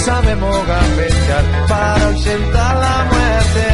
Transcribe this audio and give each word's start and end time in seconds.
Sabemos 0.00 0.66
gambetear 0.66 1.44
para 1.68 2.06
ausentar 2.08 2.76
la 2.76 3.04
muerte. 3.12 3.66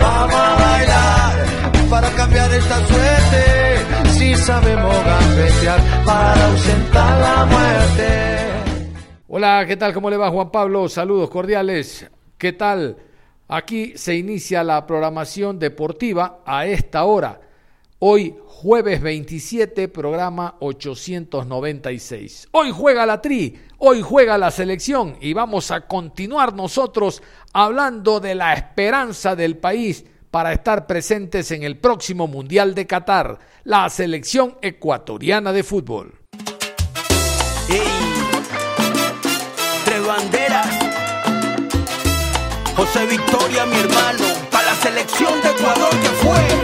Vamos 0.00 0.34
a 0.34 0.54
bailar 0.56 1.90
para 1.90 2.10
cambiar 2.10 2.52
esta 2.52 2.86
suerte. 2.86 4.10
Si 4.10 4.34
sabemos 4.34 4.94
gambetear 5.04 5.80
para 6.04 6.46
ausentar 6.46 7.20
la 7.20 7.44
muerte. 7.46 8.08
Hola, 9.28 9.64
¿qué 9.66 9.76
tal? 9.76 9.94
¿Cómo 9.94 10.10
le 10.10 10.16
va 10.16 10.30
Juan 10.30 10.50
Pablo? 10.50 10.88
Saludos 10.88 11.30
cordiales. 11.30 12.06
¿Qué 12.36 12.52
tal? 12.52 12.96
Aquí 13.48 13.92
se 13.96 14.16
inicia 14.16 14.62
la 14.64 14.86
programación 14.86 15.58
deportiva 15.58 16.42
a 16.44 16.66
esta 16.66 17.04
hora. 17.04 17.40
Hoy 17.98 18.36
jueves 18.44 19.00
27, 19.00 19.88
programa 19.88 20.56
896. 20.60 22.48
Hoy 22.52 22.70
juega 22.70 23.06
la 23.06 23.22
Tri, 23.22 23.58
hoy 23.78 24.02
juega 24.02 24.38
la 24.38 24.50
selección 24.50 25.16
y 25.20 25.32
vamos 25.32 25.70
a 25.70 25.82
continuar 25.82 26.54
nosotros 26.54 27.22
hablando 27.52 28.20
de 28.20 28.34
la 28.34 28.54
esperanza 28.54 29.36
del 29.36 29.56
país 29.56 30.04
para 30.30 30.52
estar 30.52 30.86
presentes 30.86 31.50
en 31.50 31.62
el 31.62 31.78
próximo 31.78 32.26
Mundial 32.26 32.74
de 32.74 32.86
Qatar, 32.86 33.38
la 33.64 33.88
selección 33.88 34.56
ecuatoriana 34.60 35.52
de 35.52 35.62
fútbol. 35.62 36.14
tres 39.84 40.06
banderas. 40.06 40.66
José 42.76 43.06
Victoria, 43.06 43.64
mi 43.64 43.76
hermano, 43.76 44.24
para 44.50 44.66
la 44.66 44.74
selección 44.74 45.32
de 45.42 45.48
Ecuador 45.48 45.90
que 45.90 46.08
fue 46.08 46.55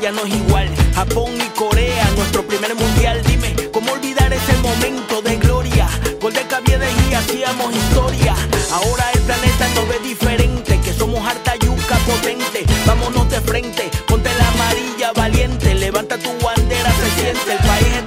ya 0.00 0.12
no 0.12 0.24
es 0.24 0.34
igual. 0.34 0.68
Japón 0.94 1.32
y 1.36 1.48
Corea, 1.58 2.08
nuestro 2.16 2.42
primer 2.46 2.74
mundial. 2.74 3.22
Dime, 3.26 3.54
¿cómo 3.72 3.92
olvidar 3.92 4.32
ese 4.32 4.56
momento 4.58 5.20
de 5.22 5.36
gloria? 5.36 5.88
Gol 6.20 6.32
de 6.32 6.42
Caviedes 6.42 6.90
y 7.08 7.14
hacíamos 7.14 7.74
historia. 7.74 8.34
Ahora 8.72 9.10
el 9.12 9.20
planeta 9.20 9.68
nos 9.74 9.88
ve 9.88 9.98
diferente, 10.02 10.80
que 10.80 10.92
somos 10.92 11.26
harta 11.26 11.54
yuca 11.56 11.96
potente. 12.06 12.64
Vámonos 12.86 13.28
de 13.30 13.40
frente, 13.40 13.90
ponte 14.06 14.30
la 14.38 14.48
amarilla 14.48 15.12
valiente, 15.12 15.74
levanta 15.74 16.16
tu 16.18 16.30
bandera, 16.44 16.92
se 16.92 17.22
siente, 17.22 17.52
el 17.52 17.58
país 17.58 17.99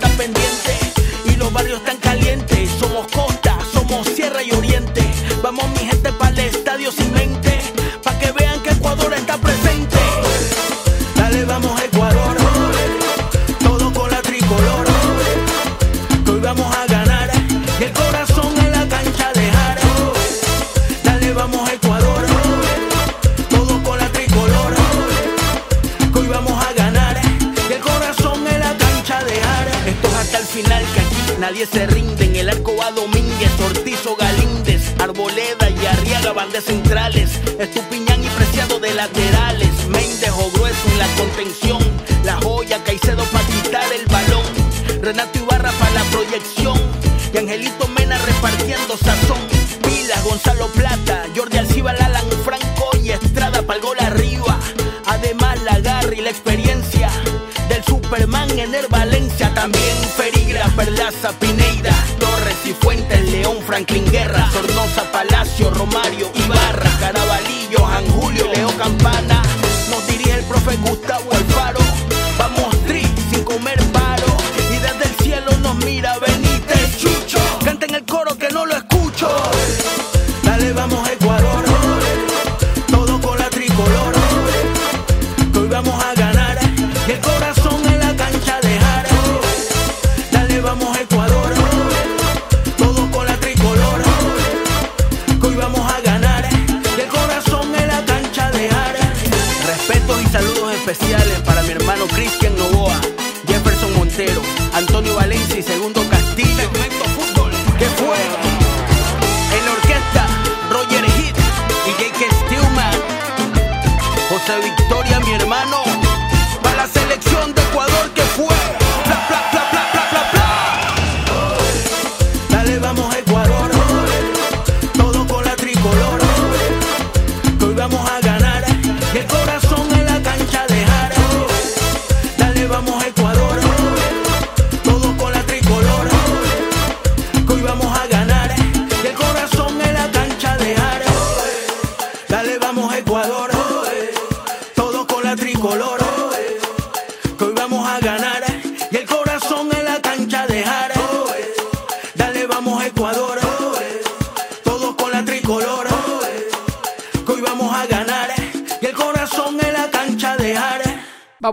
de 36.54 36.62
centrales. 36.62 37.32
Estupiñán 37.58 38.24
y 38.24 38.28
Preciado 38.28 38.80
de 38.80 38.94
laterales. 38.94 39.72
Méndez 39.90 40.30
o 40.38 40.52
grueso 40.52 40.88
en 40.92 41.00
la 41.00 41.08
contención. 41.16 41.80
La 42.24 42.36
joya 42.44 42.84
Caicedo 42.84 43.24
para 43.26 43.46
quitar 43.48 43.92
el 43.92 44.06
balón. 44.06 44.46
Renato 45.02 45.40
Ibarra 45.40 45.72
para 45.72 45.92
la 45.92 46.04
proyección. 46.12 46.80
Y 47.34 47.38
Angelito 47.40 47.88
Mena 47.88 48.20
repartiendo 48.20 48.96
sazón. 48.98 49.40
Pilas, 49.82 50.24
Gonzalo 50.24 50.68
Plata, 50.68 51.26
Jordi 51.36 51.58
Alciba, 51.58 51.92
Alan 51.92 52.30
Franco 52.46 52.90
y 53.02 53.10
Estrada 53.10 53.64
para 53.64 53.80
el 53.80 53.86
gol 53.86 53.98
arriba. 54.00 54.60
Además 55.08 55.60
la 55.64 55.80
garra 55.80 56.14
y 56.16 56.22
la 56.22 56.30
experiencia 56.30 57.10
del 57.68 57.84
Superman 57.84 58.60
en 58.60 58.76
el 58.76 58.88
Valencia. 58.88 59.52
También 59.56 59.98
Ferigra, 60.16 60.68
Perlaza, 60.76 61.32
Pineida, 61.40 61.94
Torres 62.20 62.58
y 62.66 62.74
Fuentes, 62.74 63.32
León, 63.32 63.58
Franklin 63.66 64.06
Guerra, 64.12 64.50
Sornosa, 64.52 65.12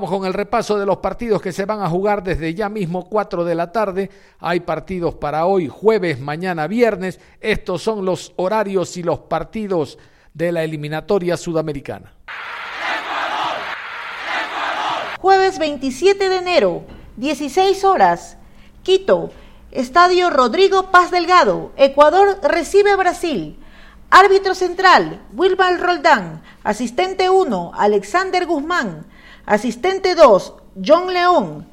Con 0.09 0.25
el 0.25 0.33
repaso 0.33 0.79
de 0.79 0.87
los 0.87 0.97
partidos 0.99 1.43
que 1.43 1.53
se 1.53 1.67
van 1.67 1.83
a 1.83 1.89
jugar 1.89 2.23
desde 2.23 2.55
ya 2.55 2.69
mismo 2.69 3.09
4 3.09 3.45
de 3.45 3.55
la 3.55 3.71
tarde. 3.71 4.11
Hay 4.39 4.61
partidos 4.61 5.15
para 5.15 5.45
hoy, 5.47 5.69
jueves, 5.69 6.19
mañana, 6.19 6.67
viernes. 6.67 7.21
Estos 7.41 7.83
son 7.83 8.05
los 8.05 8.33
horarios 8.37 8.97
y 8.97 9.03
los 9.03 9.21
partidos 9.21 9.99
de 10.33 10.53
la 10.53 10.65
eliminatoria 10.65 11.37
sudamericana. 11.37 12.15
Jueves 15.19 15.59
27 15.59 16.29
de 16.31 16.37
enero, 16.37 16.83
16 17.17 17.85
horas, 17.85 18.39
Quito, 18.83 19.31
Estadio 19.71 20.31
Rodrigo 20.31 20.91
Paz 20.91 21.11
Delgado, 21.11 21.73
Ecuador 21.77 22.39
recibe 22.43 22.91
a 22.91 22.97
Brasil. 22.97 23.59
Árbitro 24.09 24.55
central, 24.55 25.23
Wilmar 25.35 25.79
Roldán. 25.79 26.43
Asistente 26.65 27.31
1, 27.31 27.73
Alexander 27.75 28.47
Guzmán. 28.47 29.07
Asistente 29.51 30.15
2, 30.15 30.55
John 30.87 31.13
León. 31.13 31.69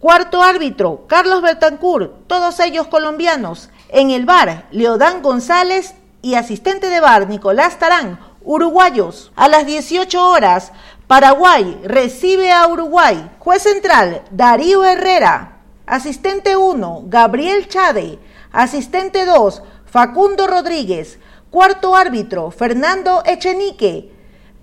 Cuarto 0.00 0.42
árbitro, 0.42 1.06
Carlos 1.06 1.40
Bertancourt, 1.40 2.26
todos 2.26 2.60
ellos 2.60 2.88
colombianos. 2.88 3.70
En 3.88 4.10
el 4.10 4.26
bar, 4.26 4.66
Leodán 4.70 5.22
González 5.22 5.94
y 6.20 6.34
asistente 6.34 6.90
de 6.90 7.00
bar, 7.00 7.30
Nicolás 7.30 7.78
Tarán, 7.78 8.20
uruguayos. 8.42 9.32
A 9.34 9.48
las 9.48 9.64
18 9.64 10.28
horas, 10.28 10.72
Paraguay 11.06 11.80
recibe 11.84 12.52
a 12.52 12.66
Uruguay. 12.68 13.30
Juez 13.38 13.62
central, 13.62 14.20
Darío 14.30 14.84
Herrera. 14.84 15.56
Asistente 15.86 16.58
1, 16.58 17.04
Gabriel 17.06 17.66
Chade. 17.66 18.18
Asistente 18.52 19.24
2, 19.24 19.62
Facundo 19.86 20.46
Rodríguez. 20.46 21.18
Cuarto 21.50 21.96
árbitro, 21.96 22.50
Fernando 22.50 23.22
Echenique. 23.24 24.12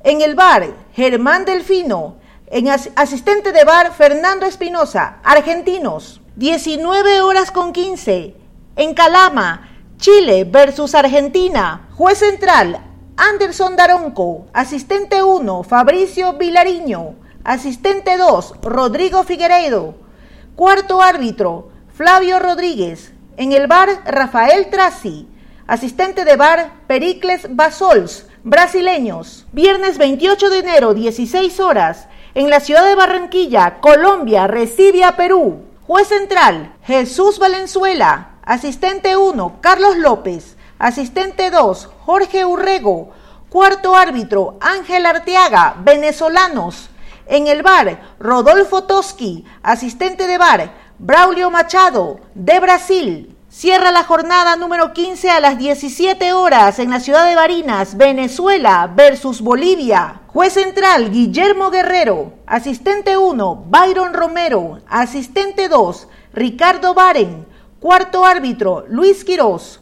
En 0.03 0.21
el 0.21 0.35
bar, 0.35 0.67
Germán 0.93 1.45
Delfino. 1.45 2.18
En 2.51 2.67
asistente 2.67 3.51
de 3.51 3.63
bar, 3.63 3.93
Fernando 3.93 4.47
Espinosa, 4.47 5.19
argentinos. 5.23 6.19
19 6.35 7.21
horas 7.21 7.51
con 7.51 7.73
15. 7.73 8.35
En 8.75 8.95
Calama, 8.95 9.69
Chile 9.97 10.45
versus 10.45 10.95
Argentina. 10.95 11.89
Juez 11.95 12.17
central, 12.17 12.83
Anderson 13.17 13.75
Daronco. 13.75 14.47
Asistente 14.51 15.21
1, 15.21 15.63
Fabricio 15.63 16.33
Vilariño. 16.39 17.17
Asistente 17.43 18.17
2, 18.17 18.55
Rodrigo 18.63 19.23
Figueiredo. 19.23 19.93
Cuarto 20.55 21.03
árbitro, 21.03 21.69
Flavio 21.93 22.39
Rodríguez. 22.39 23.13
En 23.37 23.51
el 23.51 23.67
bar, 23.67 23.89
Rafael 24.05 24.71
Traci. 24.71 25.27
Asistente 25.67 26.25
de 26.25 26.35
bar, 26.35 26.71
Pericles 26.87 27.55
Basols. 27.55 28.25
Brasileños. 28.43 29.45
Viernes 29.51 29.99
28 29.99 30.49
de 30.49 30.57
enero, 30.57 30.93
16 30.95 31.59
horas. 31.59 32.08
En 32.35 32.51
la 32.51 32.59
ciudad 32.59 32.85
de 32.85 32.93
Barranquilla, 32.93 33.79
Colombia 33.79 34.45
recibe 34.45 35.03
a 35.03 35.15
Perú. 35.15 35.63
Juez 35.87 36.07
central, 36.07 36.75
Jesús 36.83 37.39
Valenzuela. 37.39 38.33
Asistente 38.43 39.17
1, 39.17 39.57
Carlos 39.61 39.97
López. 39.97 40.55
Asistente 40.77 41.49
2, 41.49 41.89
Jorge 42.05 42.45
Urrego. 42.45 43.09
Cuarto 43.49 43.95
árbitro, 43.95 44.59
Ángel 44.61 45.07
Arteaga, 45.07 45.77
venezolanos. 45.83 46.91
En 47.25 47.47
el 47.47 47.63
bar, 47.63 47.99
Rodolfo 48.19 48.83
Toski. 48.83 49.45
Asistente 49.63 50.27
de 50.27 50.37
bar, 50.37 50.71
Braulio 50.99 51.49
Machado, 51.49 52.19
de 52.35 52.59
Brasil. 52.59 53.38
Cierra 53.51 53.91
la 53.91 54.03
jornada 54.03 54.55
número 54.57 54.93
15 54.93 55.31
a 55.31 55.39
las 55.39 55.57
17 55.57 56.33
horas 56.33 56.77
en 56.77 56.91
la 56.91 56.99
ciudad 56.99 57.27
de 57.27 57.33
Barinas, 57.33 57.97
Venezuela 57.97 58.91
versus 58.95 59.41
Bolivia. 59.41 60.21
Juez 60.27 60.53
central 60.53 61.09
Guillermo 61.09 61.71
Guerrero. 61.71 62.33
Asistente 62.45 63.17
1 63.17 63.65
Byron 63.67 64.13
Romero. 64.13 64.81
Asistente 64.87 65.67
2 65.67 66.07
Ricardo 66.31 66.93
Baren. 66.93 67.47
Cuarto 67.79 68.23
árbitro 68.23 68.85
Luis 68.87 69.25
Quirós. 69.25 69.81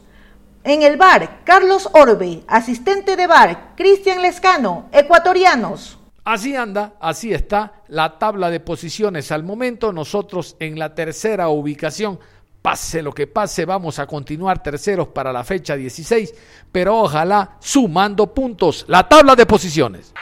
En 0.63 0.81
el 0.81 0.95
bar 0.95 1.43
Carlos 1.43 1.89
Orbe. 1.91 2.43
Asistente 2.47 3.17
de 3.17 3.27
bar 3.27 3.73
Cristian 3.75 4.21
Lescano. 4.21 4.85
Ecuatorianos. 4.93 5.99
Así 6.23 6.57
anda, 6.57 6.93
así 6.99 7.33
está 7.33 7.83
la 7.87 8.17
tabla 8.17 8.49
de 8.49 8.59
posiciones 8.59 9.31
al 9.31 9.43
momento. 9.43 9.93
Nosotros 9.93 10.55
en 10.59 10.79
la 10.79 10.93
tercera 10.95 11.49
ubicación 11.49 12.19
Pase 12.61 13.01
lo 13.01 13.13
que 13.13 13.27
pase, 13.27 13.65
vamos 13.65 13.99
a 13.99 14.07
continuar 14.07 14.61
terceros 14.61 15.07
para 15.09 15.31
la 15.31 15.43
fecha 15.43 15.75
16, 15.75 16.33
pero 16.71 16.99
ojalá 16.99 17.57
sumando 17.59 18.33
puntos. 18.33 18.85
La 18.87 19.07
tabla 19.07 19.35
de 19.35 19.45
posiciones. 19.45 20.13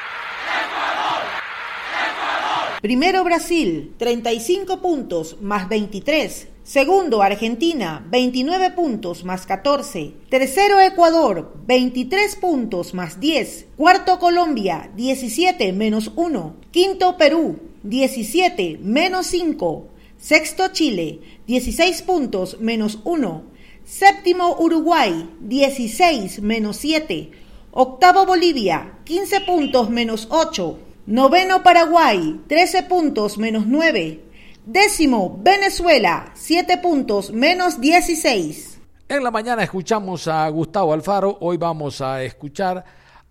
Primero 2.81 3.23
Brasil, 3.23 3.95
35 3.97 4.79
puntos 4.79 5.37
más 5.41 5.67
23. 5.67 6.49
Segundo 6.61 7.23
Argentina, 7.23 8.05
29 8.09 8.71
puntos 8.71 9.23
más 9.23 9.47
14. 9.47 10.13
Tercero 10.29 10.79
Ecuador, 10.79 11.53
23 11.65 12.35
puntos 12.35 12.93
más 12.93 13.19
10. 13.19 13.67
Cuarto 13.75 14.19
Colombia, 14.19 14.91
17 14.95 15.73
menos 15.73 16.11
1. 16.15 16.55
Quinto 16.69 17.17
Perú, 17.17 17.59
17 17.81 18.79
menos 18.81 19.25
5. 19.27 19.87
Sexto 20.25 20.69
Chile, 20.69 21.19
16 21.45 22.01
puntos 22.01 22.59
menos 22.59 22.97
1. 23.03 23.43
Séptimo 23.85 24.55
Uruguay, 24.57 25.29
16 25.39 26.41
menos 26.41 26.77
7. 26.77 27.29
Octavo 27.69 28.25
Bolivia, 28.25 28.97
15 29.03 29.41
puntos 29.41 29.91
menos 29.91 30.27
8. 30.31 30.79
Noveno 31.05 31.61
Paraguay, 31.61 32.41
13 32.47 32.81
puntos 32.89 33.37
menos 33.37 33.67
9. 33.67 34.23
Décimo 34.65 35.39
Venezuela, 35.43 36.31
7 36.33 36.79
puntos 36.79 37.29
menos 37.29 37.79
16. 37.79 38.79
En 39.07 39.23
la 39.23 39.29
mañana 39.29 39.61
escuchamos 39.61 40.27
a 40.27 40.49
Gustavo 40.49 40.91
Alfaro, 40.93 41.37
hoy 41.39 41.57
vamos 41.57 42.01
a 42.01 42.23
escuchar 42.23 42.83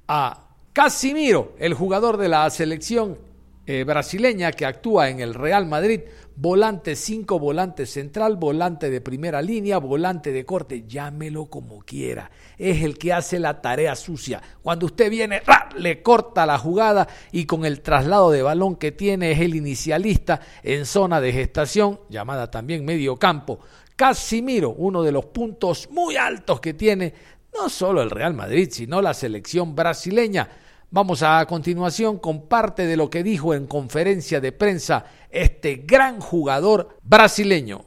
a 0.07 0.47
Casimiro, 0.73 1.57
el 1.59 1.75
jugador 1.75 2.19
de 2.19 2.29
la 2.29 2.49
selección 2.51 3.19
eh, 3.67 3.83
brasileña 3.83 4.53
que 4.53 4.67
actúa 4.67 5.09
en 5.09 5.21
el 5.21 5.33
Real 5.33 5.65
Madrid 5.65 6.03
volante 6.37 6.97
5, 6.97 7.39
volante 7.39 7.87
central, 7.87 8.37
volante 8.37 8.91
de 8.91 9.01
primera 9.01 9.41
línea, 9.41 9.79
volante 9.79 10.33
de 10.33 10.45
corte, 10.45 10.85
llámelo 10.87 11.47
como 11.47 11.81
quiera. 11.81 12.31
Es 12.59 12.83
el 12.83 12.99
que 12.99 13.13
hace 13.13 13.39
la 13.39 13.61
tarea 13.61 13.95
sucia. 13.95 14.43
Cuando 14.63 14.87
usted 14.87 15.11
viene, 15.11 15.43
le 15.77 16.03
corta 16.03 16.47
la 16.47 16.59
jugada 16.59 17.09
y 17.33 17.47
con 17.47 17.65
el 17.65 17.81
traslado 17.81 18.31
de 18.31 18.43
balón 18.43 18.77
que 18.77 18.93
tiene 18.93 19.33
es 19.33 19.41
el 19.41 19.55
inicialista 19.55 20.41
en 20.63 20.87
zona 20.87 21.21
de 21.21 21.33
gestación, 21.33 22.01
llamada 22.09 22.51
también 22.51 22.85
medio 22.85 23.17
campo. 23.17 23.61
Casimiro, 23.97 24.71
uno 24.71 25.03
de 25.05 25.13
los 25.13 25.27
puntos 25.27 25.89
muy 25.91 26.17
altos 26.17 26.61
que 26.61 26.75
tiene 26.75 27.15
no 27.55 27.69
solo 27.69 28.03
el 28.03 28.11
Real 28.11 28.35
Madrid, 28.35 28.69
sino 28.73 29.01
la 29.01 29.15
selección 29.15 29.77
brasileña. 29.77 30.49
Vamos 30.95 31.25
a 31.25 31.45
continuación 31.47 32.19
con 32.21 32.47
parte 32.47 32.87
de 32.87 32.97
lo 32.97 33.11
que 33.11 33.25
dijo 33.25 33.53
en 33.53 33.67
conferencia 33.67 34.41
de 34.41 34.53
prensa 34.53 35.05
este 35.29 35.83
gran 35.85 36.21
jugador 36.21 37.01
brasileño. 37.03 37.85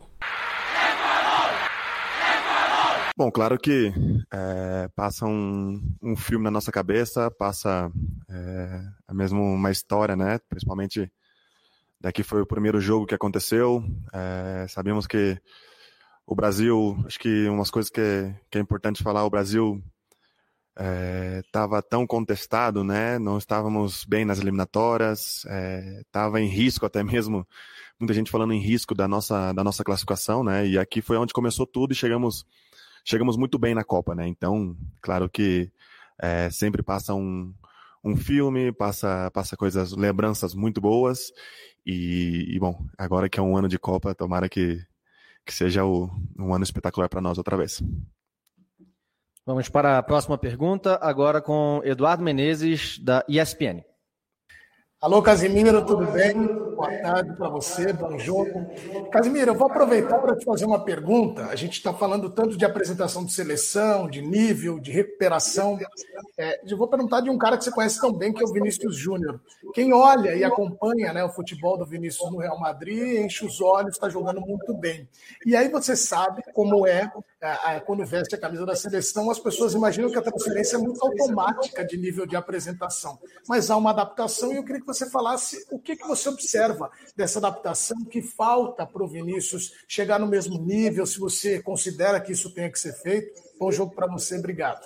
Bom, 3.15 3.31
claro 3.31 3.57
que 3.57 3.93
é, 4.29 4.89
passa 4.93 5.25
um, 5.25 5.81
um, 6.03 6.17
filme 6.17 6.43
na 6.43 6.51
nossa 6.51 6.69
cabeça, 6.69 7.31
passa 7.31 7.89
é, 8.29 9.13
mesmo 9.13 9.41
uma 9.41 9.71
história, 9.71 10.17
né? 10.17 10.37
Principalmente 10.49 11.09
daqui 12.01 12.23
foi 12.23 12.41
o 12.41 12.45
primeiro 12.45 12.81
jogo 12.81 13.05
que 13.05 13.15
aconteceu. 13.15 13.85
É, 14.11 14.65
sabemos 14.67 15.07
que 15.07 15.39
o 16.25 16.35
Brasil, 16.35 17.01
acho 17.05 17.17
que 17.17 17.47
umas 17.47 17.71
coisas 17.71 17.89
que, 17.89 18.35
que 18.51 18.57
é 18.57 18.61
importante 18.61 19.01
falar, 19.01 19.23
o 19.23 19.29
Brasil 19.29 19.81
estava 21.43 21.79
é, 21.79 21.81
tão 21.81 22.05
contestado, 22.05 22.83
né? 22.83 23.17
Não 23.17 23.37
estávamos 23.37 24.05
bem 24.05 24.25
nas 24.25 24.39
eliminatórias, 24.39 25.45
estava 26.05 26.39
é, 26.39 26.43
em 26.43 26.47
risco 26.47 26.85
até 26.85 27.03
mesmo, 27.03 27.47
muita 27.99 28.13
gente 28.13 28.29
falando 28.29 28.53
em 28.53 28.61
risco 28.61 28.93
da 28.93 29.07
nossa, 29.07 29.53
da 29.53 29.63
nossa 29.63 29.83
classificação, 29.83 30.43
né? 30.43 30.67
E 30.67 30.77
aqui 30.77 31.01
foi 31.01 31.17
onde 31.17 31.33
começou 31.33 31.65
tudo 31.65 31.93
e 31.93 31.95
chegamos, 31.95 32.45
chegamos 33.03 33.37
muito 33.37 33.57
bem 33.57 33.73
na 33.73 33.83
Copa, 33.83 34.13
né? 34.13 34.27
Então, 34.27 34.75
claro 35.01 35.27
que 35.29 35.71
é, 36.19 36.49
sempre 36.51 36.83
passa 36.83 37.13
um, 37.13 37.53
um 38.03 38.15
filme, 38.15 38.71
passa, 38.71 39.31
passa 39.31 39.57
coisas, 39.57 39.93
lembranças 39.93 40.53
muito 40.53 40.79
boas 40.79 41.31
e, 41.85 42.55
e, 42.55 42.59
bom, 42.59 42.85
agora 42.97 43.29
que 43.29 43.39
é 43.39 43.43
um 43.43 43.57
ano 43.57 43.67
de 43.67 43.79
Copa, 43.79 44.13
tomara 44.13 44.47
que, 44.47 44.79
que 45.45 45.53
seja 45.53 45.85
o, 45.85 46.09
um 46.37 46.53
ano 46.53 46.63
espetacular 46.63 47.09
para 47.09 47.21
nós 47.21 47.37
outra 47.37 47.57
vez. 47.57 47.81
Vamos 49.47 49.69
para 49.69 49.97
a 49.97 50.03
próxima 50.03 50.37
pergunta, 50.37 50.99
agora 51.01 51.39
com 51.39 51.79
Eduardo 51.85 52.21
Menezes, 52.21 52.99
da 52.99 53.23
ESPN. 53.29 53.81
Alô, 54.99 55.21
Casimiro, 55.21 55.85
tudo 55.85 56.07
bem? 56.11 56.67
boa 56.77 56.95
tarde 57.01 57.33
para 57.35 57.49
você, 57.49 57.91
bom 57.91 58.19
jogo. 58.19 58.67
Casimiro, 59.11 59.49
eu 59.49 59.55
vou 59.55 59.67
aproveitar 59.67 60.19
para 60.19 60.35
te 60.35 60.45
fazer 60.45 60.65
uma 60.65 60.85
pergunta. 60.85 61.47
A 61.47 61.55
gente 61.55 61.73
está 61.73 61.91
falando 61.91 62.29
tanto 62.29 62.55
de 62.55 62.63
apresentação 62.63 63.25
de 63.25 63.33
seleção, 63.33 64.07
de 64.07 64.21
nível, 64.21 64.79
de 64.79 64.91
recuperação. 64.91 65.79
É, 66.37 66.61
eu 66.71 66.77
vou 66.77 66.87
perguntar 66.87 67.21
de 67.21 67.31
um 67.31 67.37
cara 67.37 67.57
que 67.57 67.63
você 67.63 67.71
conhece 67.71 67.99
tão 67.99 68.13
bem, 68.13 68.31
que 68.31 68.43
é 68.43 68.45
o 68.45 68.53
Vinícius 68.53 68.95
Júnior. 68.95 69.41
Quem 69.73 69.91
olha 69.91 70.35
e 70.35 70.43
acompanha 70.43 71.11
né, 71.11 71.23
o 71.23 71.29
futebol 71.29 71.79
do 71.79 71.85
Vinícius 71.85 72.31
no 72.31 72.37
Real 72.37 72.59
Madrid, 72.59 73.25
enche 73.25 73.43
os 73.43 73.59
olhos, 73.59 73.95
está 73.95 74.07
jogando 74.07 74.39
muito 74.39 74.71
bem. 74.75 75.09
E 75.47 75.55
aí 75.55 75.69
você 75.69 75.95
sabe 75.95 76.43
como 76.53 76.85
é, 76.85 77.11
é, 77.41 77.75
é, 77.75 77.79
quando 77.79 78.05
veste 78.05 78.35
a 78.35 78.37
camisa 78.39 78.67
da 78.67 78.75
seleção, 78.75 79.31
as 79.31 79.39
pessoas 79.39 79.73
imaginam 79.73 80.11
que 80.11 80.17
a 80.17 80.21
transferência 80.21 80.75
é 80.77 80.79
muito 80.79 81.03
automática 81.03 81.83
de 81.83 81.97
nível 81.97 82.27
de 82.27 82.35
apresentação. 82.35 83.17
Mas 83.47 83.71
há 83.71 83.77
uma 83.77 83.89
adaptação 83.89 84.53
e 84.53 84.57
eu 84.57 84.63
queria 84.63 84.81
que 84.81 84.86
você 84.87 85.09
falasse 85.09 85.65
o 85.69 85.77
que, 85.77 85.95
que 85.95 86.07
você 86.07 86.29
observa 86.29 86.89
dessa 87.15 87.39
adaptação 87.39 87.97
que 88.05 88.21
falta 88.21 88.85
para 88.85 89.03
o 89.03 89.07
Vinícius 89.07 89.73
chegar 89.87 90.19
no 90.19 90.27
mesmo 90.27 90.57
nível, 90.57 91.05
se 91.05 91.19
você 91.19 91.61
considera 91.61 92.19
que 92.19 92.31
isso 92.31 92.53
tenha 92.53 92.71
que 92.71 92.79
ser 92.79 92.93
feito. 92.93 93.29
Bom 93.59 93.71
jogo 93.71 93.93
para 93.93 94.07
você, 94.07 94.37
obrigado. 94.37 94.85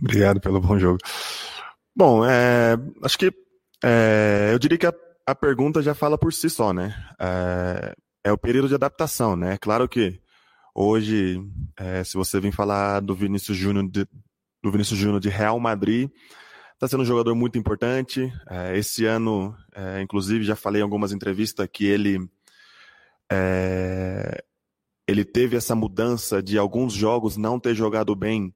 Obrigado 0.00 0.40
pelo 0.40 0.60
bom 0.60 0.78
jogo. 0.78 0.98
Bom, 1.94 2.24
é, 2.24 2.76
acho 3.02 3.18
que 3.18 3.32
é, 3.84 4.50
eu 4.52 4.58
diria 4.58 4.78
que 4.78 4.86
a, 4.86 4.94
a, 5.26 5.34
pergunta 5.34 5.82
já 5.82 5.94
fala 5.94 6.16
por 6.16 6.32
si 6.32 6.48
só, 6.48 6.72
né? 6.72 6.94
É, 7.18 7.94
é, 8.24 8.32
o 8.32 8.38
período 8.38 8.68
de 8.68 8.74
adaptação, 8.74 9.36
né? 9.36 9.58
Claro 9.58 9.88
que 9.88 10.20
hoje, 10.74 11.42
é, 11.76 12.04
se 12.04 12.16
você 12.16 12.40
vem 12.40 12.52
falar 12.52 13.00
do 13.00 13.14
Vinícius 13.14 13.58
Júnior 13.58 13.88
de, 13.90 14.06
do 14.62 14.70
Vinícius 14.70 14.98
Júnior 14.98 15.20
de 15.20 15.28
Real 15.28 15.58
Madrid, 15.58 16.10
está 16.80 16.88
sendo 16.88 17.02
um 17.02 17.06
jogador 17.06 17.34
muito 17.34 17.58
importante. 17.58 18.32
É, 18.48 18.74
esse 18.78 19.04
ano, 19.04 19.54
é, 19.74 20.00
inclusive, 20.00 20.42
já 20.42 20.56
falei 20.56 20.80
em 20.80 20.82
algumas 20.82 21.12
entrevistas 21.12 21.68
que 21.70 21.84
ele 21.84 22.26
é, 23.30 24.42
ele 25.06 25.22
teve 25.22 25.58
essa 25.58 25.74
mudança 25.74 26.42
de 26.42 26.56
alguns 26.56 26.94
jogos 26.94 27.36
não 27.36 27.60
ter 27.60 27.74
jogado 27.74 28.16
bem 28.16 28.54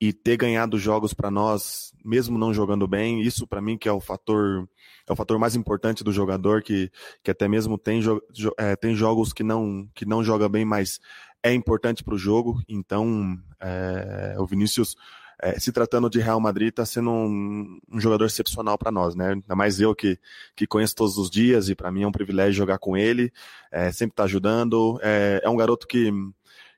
e 0.00 0.14
ter 0.14 0.38
ganhado 0.38 0.78
jogos 0.78 1.12
para 1.12 1.30
nós, 1.30 1.92
mesmo 2.02 2.38
não 2.38 2.54
jogando 2.54 2.88
bem. 2.88 3.20
Isso 3.20 3.46
para 3.46 3.60
mim 3.60 3.76
que 3.76 3.86
é 3.86 3.92
o 3.92 4.00
fator 4.00 4.66
é 5.06 5.12
o 5.12 5.16
fator 5.16 5.38
mais 5.38 5.54
importante 5.54 6.02
do 6.02 6.10
jogador 6.10 6.62
que, 6.62 6.90
que 7.22 7.30
até 7.30 7.46
mesmo 7.48 7.76
tem, 7.76 8.00
jo, 8.00 8.18
é, 8.56 8.74
tem 8.76 8.94
jogos 8.94 9.30
que 9.30 9.42
não 9.42 9.86
que 9.94 10.06
não 10.06 10.24
joga 10.24 10.48
bem, 10.48 10.64
mas 10.64 10.98
é 11.42 11.52
importante 11.52 12.02
para 12.02 12.14
o 12.14 12.18
jogo. 12.18 12.62
Então, 12.66 13.36
é, 13.60 14.36
o 14.38 14.46
Vinícius 14.46 14.96
é, 15.42 15.58
se 15.58 15.72
tratando 15.72 16.08
de 16.08 16.20
Real 16.20 16.40
Madrid, 16.40 16.68
está 16.68 16.86
sendo 16.86 17.10
um, 17.10 17.80
um, 17.90 18.00
jogador 18.00 18.24
excepcional 18.26 18.78
para 18.78 18.92
nós, 18.92 19.16
né? 19.16 19.32
Ainda 19.32 19.56
mais 19.56 19.80
eu 19.80 19.92
que, 19.92 20.16
que 20.54 20.68
conheço 20.68 20.94
todos 20.94 21.18
os 21.18 21.28
dias 21.28 21.68
e 21.68 21.74
para 21.74 21.90
mim 21.90 22.02
é 22.02 22.06
um 22.06 22.12
privilégio 22.12 22.52
jogar 22.52 22.78
com 22.78 22.96
ele, 22.96 23.32
é, 23.70 23.90
sempre 23.90 24.12
está 24.12 24.22
ajudando. 24.22 25.00
É, 25.02 25.40
é, 25.42 25.50
um 25.50 25.56
garoto 25.56 25.86
que, 25.88 26.12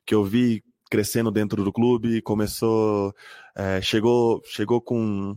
que 0.06 0.14
eu 0.14 0.24
vi 0.24 0.64
crescendo 0.90 1.30
dentro 1.30 1.62
do 1.62 1.72
clube, 1.72 2.22
começou, 2.22 3.14
é, 3.54 3.82
chegou, 3.82 4.40
chegou 4.46 4.80
com 4.80 5.36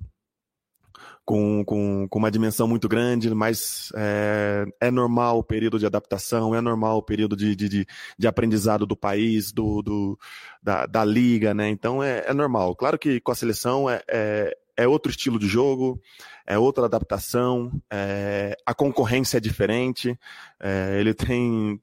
com, 1.27 1.61
com, 1.65 2.07
com 2.07 2.19
uma 2.19 2.31
dimensão 2.31 2.69
muito 2.69 2.87
grande, 2.87 3.29
mas 3.35 3.91
é, 3.97 4.65
é, 4.79 4.89
normal 4.89 5.39
o 5.39 5.43
período 5.43 5.77
de 5.77 5.85
adaptação, 5.85 6.55
é 6.55 6.61
normal 6.61 6.99
o 6.99 7.01
período 7.01 7.35
de, 7.35 7.53
de, 7.53 7.85
de 8.17 8.27
aprendizado 8.27 8.85
do 8.85 8.95
país, 8.95 9.51
do, 9.51 9.81
do 9.81 10.17
da, 10.63 10.85
da, 10.85 11.03
liga, 11.03 11.53
né? 11.53 11.67
Então 11.67 12.01
é, 12.01 12.23
é, 12.27 12.33
normal. 12.33 12.73
Claro 12.77 12.97
que 12.97 13.19
com 13.19 13.33
a 13.33 13.35
seleção 13.35 13.89
é, 13.89 14.01
é, 14.07 14.57
é 14.77 14.87
outro 14.87 15.11
estilo 15.11 15.37
de 15.37 15.47
jogo, 15.47 16.01
é 16.45 16.57
outra 16.57 16.85
adaptação, 16.85 17.73
é, 17.91 18.55
a 18.65 18.73
concorrência 18.73 19.35
é 19.35 19.41
diferente, 19.41 20.17
é, 20.61 20.97
ele 20.97 21.13
tem 21.13 21.77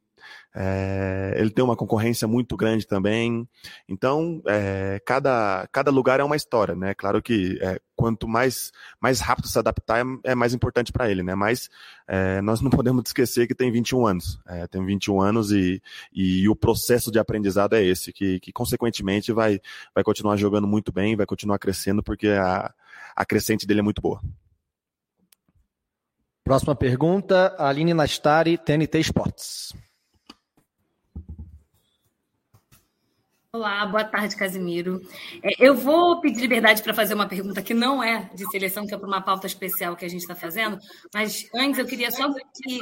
é, 0.54 1.34
ele 1.36 1.50
tem 1.50 1.64
uma 1.64 1.74
concorrência 1.74 2.28
muito 2.28 2.56
grande 2.56 2.86
também. 2.86 3.48
Então, 3.88 4.40
é, 4.46 5.00
cada, 5.04 5.68
cada 5.72 5.90
lugar 5.90 6.20
é 6.20 6.24
uma 6.24 6.36
história, 6.36 6.76
né? 6.76 6.94
Claro 6.94 7.20
que 7.20 7.58
é, 7.60 7.80
quanto 7.96 8.28
mais, 8.28 8.70
mais 9.00 9.18
rápido 9.18 9.48
se 9.48 9.58
adaptar, 9.58 9.98
é, 9.98 10.30
é 10.30 10.34
mais 10.34 10.54
importante 10.54 10.92
para 10.92 11.10
ele, 11.10 11.24
né? 11.24 11.34
Mas 11.34 11.68
é, 12.06 12.40
nós 12.40 12.60
não 12.60 12.70
podemos 12.70 13.02
esquecer 13.06 13.48
que 13.48 13.54
tem 13.54 13.72
21 13.72 14.06
anos. 14.06 14.38
É, 14.46 14.66
tem 14.68 14.84
21 14.84 15.20
anos 15.20 15.50
e, 15.50 15.82
e 16.12 16.48
o 16.48 16.54
processo 16.54 17.10
de 17.10 17.18
aprendizado 17.18 17.74
é 17.74 17.82
esse, 17.82 18.12
que, 18.12 18.38
que 18.38 18.52
consequentemente 18.52 19.32
vai, 19.32 19.60
vai 19.92 20.04
continuar 20.04 20.36
jogando 20.36 20.68
muito 20.68 20.92
bem, 20.92 21.16
vai 21.16 21.26
continuar 21.26 21.58
crescendo, 21.58 22.00
porque 22.00 22.28
a, 22.28 22.72
a 23.16 23.24
crescente 23.24 23.66
dele 23.66 23.80
é 23.80 23.82
muito 23.82 24.00
boa. 24.00 24.20
Próxima 26.44 26.76
pergunta, 26.76 27.56
Aline 27.58 27.94
Nastari, 27.94 28.58
TNT 28.58 29.00
Esportes. 29.00 29.72
Olá, 33.54 33.86
boa 33.86 34.02
tarde, 34.02 34.34
Casimiro. 34.34 35.00
É, 35.40 35.50
eu 35.64 35.76
vou 35.76 36.20
pedir 36.20 36.40
liberdade 36.40 36.82
para 36.82 36.92
fazer 36.92 37.14
uma 37.14 37.28
pergunta 37.28 37.62
que 37.62 37.72
não 37.72 38.02
é 38.02 38.28
de 38.34 38.44
seleção, 38.50 38.84
que 38.84 38.92
é 38.92 38.98
para 38.98 39.06
uma 39.06 39.20
pauta 39.20 39.46
especial 39.46 39.94
que 39.94 40.04
a 40.04 40.08
gente 40.08 40.22
está 40.22 40.34
fazendo, 40.34 40.76
mas 41.14 41.48
antes 41.54 41.78
eu 41.78 41.86
queria 41.86 42.10
só 42.10 42.34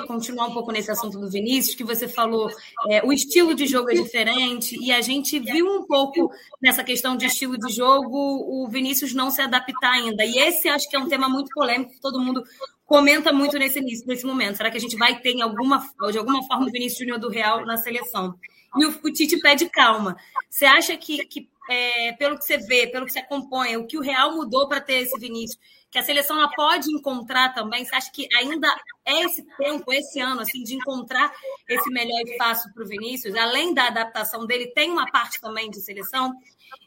continuar 0.07 0.47
um 0.47 0.55
pouco 0.55 0.73
nesse 0.73 0.91
assunto 0.91 1.21
do 1.21 1.31
Vinícius, 1.31 1.75
que 1.75 1.85
você 1.85 2.09
falou, 2.09 2.49
é, 2.89 3.05
o 3.05 3.13
estilo 3.13 3.55
de 3.55 3.67
jogo 3.67 3.91
é 3.91 3.95
diferente, 3.97 4.75
e 4.83 4.91
a 4.91 5.03
gente 5.03 5.39
viu 5.39 5.67
um 5.67 5.87
pouco 5.87 6.33
nessa 6.63 6.83
questão 6.83 7.19
de 7.19 7.27
estilo 7.27 7.59
de 7.59 7.71
jogo 7.71 8.17
o 8.17 8.67
Vinícius 8.71 9.13
não 9.13 9.31
se 9.31 9.43
adaptar 9.43 9.93
ainda. 9.93 10.25
E 10.25 10.39
esse 10.39 10.71
acho 10.71 10.89
que 10.89 10.97
é 10.97 10.99
um 10.99 11.07
tema 11.07 11.29
muito 11.29 11.51
polêmico, 11.53 11.93
todo 12.01 12.19
mundo 12.19 12.43
comenta 12.87 13.31
muito 13.31 13.59
nesse 13.59 13.79
início, 13.79 14.07
nesse 14.07 14.25
momento. 14.25 14.57
Será 14.57 14.71
que 14.71 14.79
a 14.79 14.81
gente 14.81 14.97
vai 14.97 15.21
ter 15.21 15.33
em 15.33 15.43
alguma, 15.43 15.87
de 16.11 16.17
alguma 16.17 16.43
forma 16.47 16.67
o 16.67 16.71
Vinícius 16.71 17.01
Júnior 17.01 17.19
do 17.19 17.29
Real 17.29 17.67
na 17.67 17.77
seleção? 17.77 18.39
E 18.77 18.87
o, 18.87 19.01
o 19.03 19.13
Tite 19.13 19.39
pede 19.41 19.69
calma. 19.69 20.17
Você 20.49 20.65
acha 20.65 20.97
que, 20.97 21.25
que 21.27 21.49
é, 21.71 22.13
pelo 22.13 22.39
que 22.39 22.45
você 22.45 22.59
vê, 22.59 22.87
pelo 22.87 23.07
que 23.07 23.13
você 23.13 23.21
acompanha, 23.21 23.79
o 23.79 23.87
que 23.87 23.97
o 23.97 24.03
Real 24.03 24.35
mudou 24.35 24.69
para 24.69 24.81
ter 24.81 25.03
esse 25.03 25.19
Vinícius, 25.19 25.61
que 25.91 25.99
a 25.99 26.03
seleção 26.03 26.39
ela 26.39 26.51
pode 26.55 26.91
encontrar 26.91 27.55
também? 27.55 27.85
Você 27.85 27.95
acha 27.95 28.11
que 28.11 28.29
ainda 28.35 28.69
é 29.05 29.23
esse 29.25 29.43
tempo, 29.57 29.93
esse 29.93 30.21
ano, 30.21 30.41
assim, 30.41 30.63
de 30.63 30.75
encontrar 30.75 31.33
esse 31.69 31.91
melhor 31.91 32.21
espaço 32.23 32.73
para 32.73 32.83
o 32.83 32.87
Vinícius? 32.87 33.35
Além 33.35 33.75
da 33.75 33.87
adaptação 33.87 34.47
dele, 34.47 34.73
tem 34.75 34.91
uma 34.91 35.11
parte 35.11 35.41
também 35.41 35.71
de 35.71 35.81
seleção? 35.81 36.33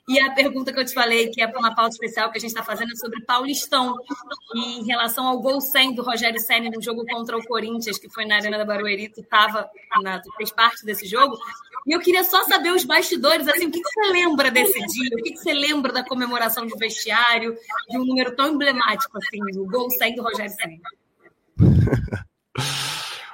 E 0.08 0.20
a 0.20 0.32
pergunta 0.34 0.72
que 0.72 0.79
eu 0.79 0.86
te 0.86 0.94
falei, 0.94 1.29
que 1.29 1.41
é 1.41 1.48
para 1.48 1.60
uma 1.60 1.74
pauta 1.74 1.94
especial 1.94 2.32
que 2.32 2.38
a 2.38 2.41
gente 2.41 2.51
está 2.51 2.62
fazendo, 2.62 2.91
é 2.91 2.96
sobre 2.96 3.22
Paulistão, 3.22 3.96
em 4.55 4.86
relação 4.86 5.25
ao 5.27 5.39
gol 5.39 5.60
100 5.60 5.96
do 5.96 6.03
Rogério 6.03 6.39
Senna 6.39 6.70
no 6.70 6.82
jogo 6.82 7.03
contra 7.08 7.36
o 7.36 7.44
Corinthians, 7.44 7.98
que 7.98 8.08
foi 8.10 8.24
na 8.24 8.36
Arena 8.36 8.60
da 8.60 8.65
Barueri, 8.65 9.10
tu, 9.10 9.24
tava 9.24 9.67
na, 10.03 10.20
tu 10.20 10.32
fez 10.38 10.51
parte 10.51 10.86
desse 10.86 11.08
jogo. 11.08 11.36
E 11.88 11.96
eu 11.96 12.00
queria 12.00 12.24
só 12.24 12.44
saber 12.44 12.72
os 12.72 12.84
bastidores, 12.84 13.48
assim, 13.48 13.65
o 13.65 13.72
que, 13.72 13.82
você 13.82 14.12
lembra 14.12 14.51
desse 14.51 14.79
dia? 14.79 15.10
O 15.13 15.24
que, 15.24 15.32
que, 15.32 15.38
você 15.38 15.53
lembra 15.53 15.91
da 15.91 16.03
comemoração 16.03 16.67
de 16.67 16.77
vestiário, 16.77 17.58
de 17.89 17.98
um 17.98 18.05
número 18.05 18.36
tão 18.36 18.53
emblemático, 18.53 19.17
assim, 19.17 19.39
o 19.60 19.65
gol 19.65 19.89
100 19.89 20.15
do 20.15 20.22
Rogério 20.22 20.51
Senna? 20.51 20.77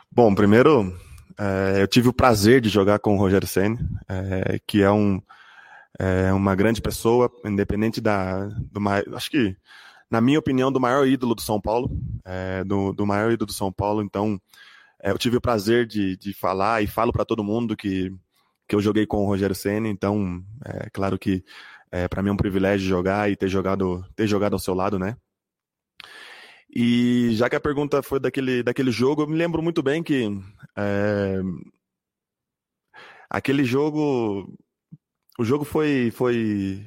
Bom, 0.09 0.33
primeiro, 0.33 0.97
é, 1.37 1.81
eu 1.81 1.87
tive 1.87 2.07
o 2.07 2.13
prazer 2.13 2.61
de 2.61 2.69
jogar 2.69 2.99
com 2.99 3.15
o 3.15 3.17
Rogério 3.17 3.47
Senna, 3.47 3.77
é, 4.07 4.59
que 4.65 4.81
é 4.81 4.91
um 4.91 5.21
é 5.99 6.33
uma 6.33 6.55
grande 6.55 6.81
pessoa, 6.81 7.31
independente 7.45 8.01
da, 8.01 8.45
do 8.47 8.81
acho 9.15 9.29
que, 9.29 9.55
na 10.09 10.21
minha 10.21 10.39
opinião, 10.39 10.71
do 10.71 10.79
maior 10.79 11.07
ídolo 11.07 11.35
do 11.35 11.41
São 11.41 11.59
Paulo, 11.59 11.89
é, 12.25 12.63
do, 12.63 12.93
do 12.93 13.05
maior 13.05 13.31
ídolo 13.31 13.47
do 13.47 13.53
São 13.53 13.71
Paulo. 13.71 14.01
Então, 14.01 14.39
é, 15.01 15.11
eu 15.11 15.17
tive 15.17 15.37
o 15.37 15.41
prazer 15.41 15.85
de, 15.85 16.17
de 16.17 16.33
falar 16.33 16.81
e 16.81 16.87
falo 16.87 17.11
para 17.11 17.25
todo 17.25 17.43
mundo 17.43 17.75
que, 17.75 18.13
que 18.67 18.75
eu 18.75 18.81
joguei 18.81 19.05
com 19.05 19.17
o 19.17 19.25
Rogério 19.25 19.55
Senna. 19.55 19.87
Então, 19.89 20.43
é 20.65 20.89
claro 20.89 21.17
que 21.19 21.43
é, 21.91 22.07
para 22.07 22.23
mim 22.23 22.29
é 22.29 22.33
um 22.33 22.37
privilégio 22.37 22.87
jogar 22.87 23.29
e 23.29 23.35
ter 23.35 23.49
jogado, 23.49 24.05
ter 24.15 24.27
jogado 24.27 24.53
ao 24.53 24.59
seu 24.59 24.73
lado, 24.73 24.97
né? 24.97 25.17
E 26.73 27.31
já 27.33 27.49
que 27.49 27.55
a 27.55 27.59
pergunta 27.59 28.01
foi 28.01 28.19
daquele, 28.19 28.63
daquele 28.63 28.91
jogo, 28.91 29.23
eu 29.23 29.27
me 29.27 29.35
lembro 29.35 29.61
muito 29.61 29.83
bem 29.83 30.01
que 30.01 30.29
é, 30.77 31.41
aquele 33.29 33.65
jogo 33.65 34.47
o 35.41 35.45
jogo 35.45 35.65
foi. 35.65 36.11
foi 36.13 36.85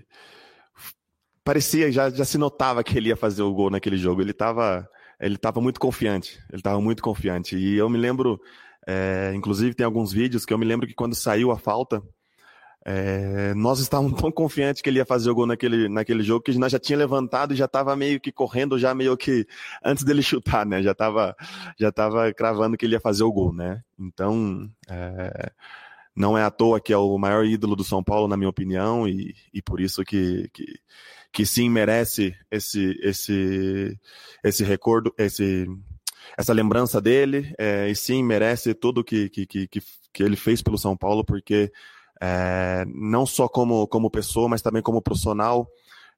parecia, 1.43 1.91
já, 1.93 2.09
já 2.09 2.25
se 2.25 2.39
notava 2.39 2.83
que 2.83 2.97
ele 2.97 3.09
ia 3.09 3.17
fazer 3.17 3.43
o 3.43 3.53
gol 3.53 3.71
naquele 3.71 3.97
jogo. 3.97 4.23
Ele 4.23 4.31
estava 4.31 4.89
ele 5.21 5.37
tava 5.37 5.61
muito 5.61 5.81
confiante. 5.81 6.39
Ele 6.51 6.61
estava 6.61 6.81
muito 6.81 7.03
confiante. 7.03 7.57
E 7.57 7.77
eu 7.77 7.89
me 7.89 7.99
lembro, 7.99 8.41
é, 8.87 9.33
inclusive 9.35 9.75
tem 9.75 9.85
alguns 9.85 10.13
vídeos 10.13 10.45
que 10.45 10.53
eu 10.53 10.59
me 10.59 10.65
lembro 10.65 10.87
que 10.87 10.95
quando 10.95 11.15
saiu 11.15 11.51
a 11.51 11.59
falta, 11.59 12.03
é, 12.87 13.55
nós 13.55 13.81
estávamos 13.81 14.21
tão 14.21 14.31
confiantes 14.31 14.83
que 14.83 14.91
ele 14.91 14.99
ia 14.99 15.07
fazer 15.07 15.31
o 15.31 15.35
gol 15.35 15.47
naquele, 15.47 15.89
naquele 15.89 16.23
jogo 16.23 16.45
que 16.45 16.57
nós 16.59 16.71
já 16.71 16.79
tinha 16.79 16.99
levantado 16.99 17.55
e 17.55 17.57
já 17.57 17.65
estava 17.65 17.97
meio 17.97 18.21
que 18.21 18.31
correndo, 18.31 18.79
já 18.79 18.95
meio 18.95 19.17
que 19.17 19.47
antes 19.83 20.05
dele 20.05 20.23
chutar, 20.23 20.67
né? 20.67 20.83
Já 20.83 20.93
estava 20.93 21.35
já 21.79 21.91
tava 21.91 22.33
cravando 22.35 22.77
que 22.77 22.85
ele 22.85 22.95
ia 22.95 23.01
fazer 23.01 23.25
o 23.25 23.33
gol, 23.33 23.53
né? 23.53 23.83
Então, 23.99 24.71
é, 24.89 25.51
não 26.15 26.39
é 26.39 26.45
à 26.45 26.51
toa 26.51 26.81
que 26.81 26.93
é 26.93 26.97
o 26.97 27.19
maior 27.19 27.45
ídolo 27.45 27.75
do 27.75 27.85
São 27.85 28.03
Paulo, 28.03 28.29
na 28.29 28.37
minha 28.37 28.49
opinião, 28.49 29.09
e, 29.09 29.35
e 29.53 29.61
por 29.61 29.81
isso 29.81 30.05
que, 30.05 30.49
que, 30.53 30.65
que 31.33 31.45
sim 31.45 31.69
merece 31.69 32.35
esse, 32.51 32.99
esse, 33.03 33.99
esse 34.43 34.63
recordo, 34.63 35.13
esse, 35.19 35.67
essa 36.39 36.53
lembrança 36.53 37.01
dele, 37.01 37.53
é, 37.59 37.89
e 37.89 37.97
sim, 37.97 38.23
merece 38.23 38.75
tudo 38.75 39.05
que, 39.05 39.29
que, 39.29 39.47
que, 39.47 39.69
que 39.69 40.23
ele 40.23 40.37
fez 40.37 40.63
pelo 40.63 40.79
São 40.79 40.97
Paulo, 40.97 41.25
porque 41.25 41.73
é, 42.21 42.85
não 42.87 43.27
só 43.27 43.49
como, 43.49 43.87
como 43.89 44.11
pessoa, 44.11 44.49
mas 44.49 44.63
também 44.63 44.83
como 44.83 45.03
profissional, 45.03 45.69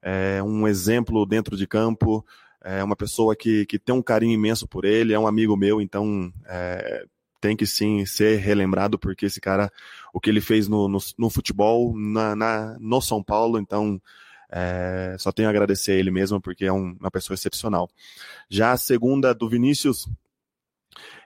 é 0.03 0.43
um 0.43 0.69
exemplo 0.69 1.25
dentro 1.25 1.57
de 1.57 1.67
campo, 1.67 2.25
é 2.63 2.85
uma 2.85 2.97
pessoa 2.97 3.35
que, 3.35 3.65
que 3.67 3.79
tem 3.79 3.95
um 3.95 4.03
carinho 4.03 4.35
imenso 4.35 4.69
por 4.69 4.85
ele, 4.85 5.13
é 5.13 5.19
um 5.19 5.27
amigo 5.27 5.57
meu, 5.57 5.81
então 5.81 6.33
é, 6.47 7.07
tem 7.47 7.57
que 7.57 7.67
sim 7.67 8.05
ser 8.05 8.39
relembrado, 8.39 8.99
porque 8.99 9.27
esse 9.27 9.41
cara, 9.41 9.71
o 10.13 10.21
que 10.21 10.29
ele 10.29 10.41
fez 10.41 10.67
no, 10.67 10.89
no, 10.89 10.99
no 11.17 11.31
futebol, 11.31 11.97
na, 11.97 12.35
na, 12.35 12.77
no 12.81 13.01
São 13.01 13.23
Paulo, 13.23 13.57
então 13.61 14.03
é, 14.51 15.15
só 15.17 15.31
tenho 15.31 15.47
a 15.47 15.51
agradecer 15.51 15.93
a 15.93 15.95
ele 15.95 16.11
mesmo, 16.11 16.41
porque 16.41 16.65
é 16.65 16.73
um, 16.73 16.97
uma 16.99 17.11
pessoa 17.11 17.37
excepcional. 17.37 17.89
Já 18.51 18.73
a 18.73 18.77
segunda 18.77 19.33
do 19.33 19.49
Vinícius, 19.49 20.09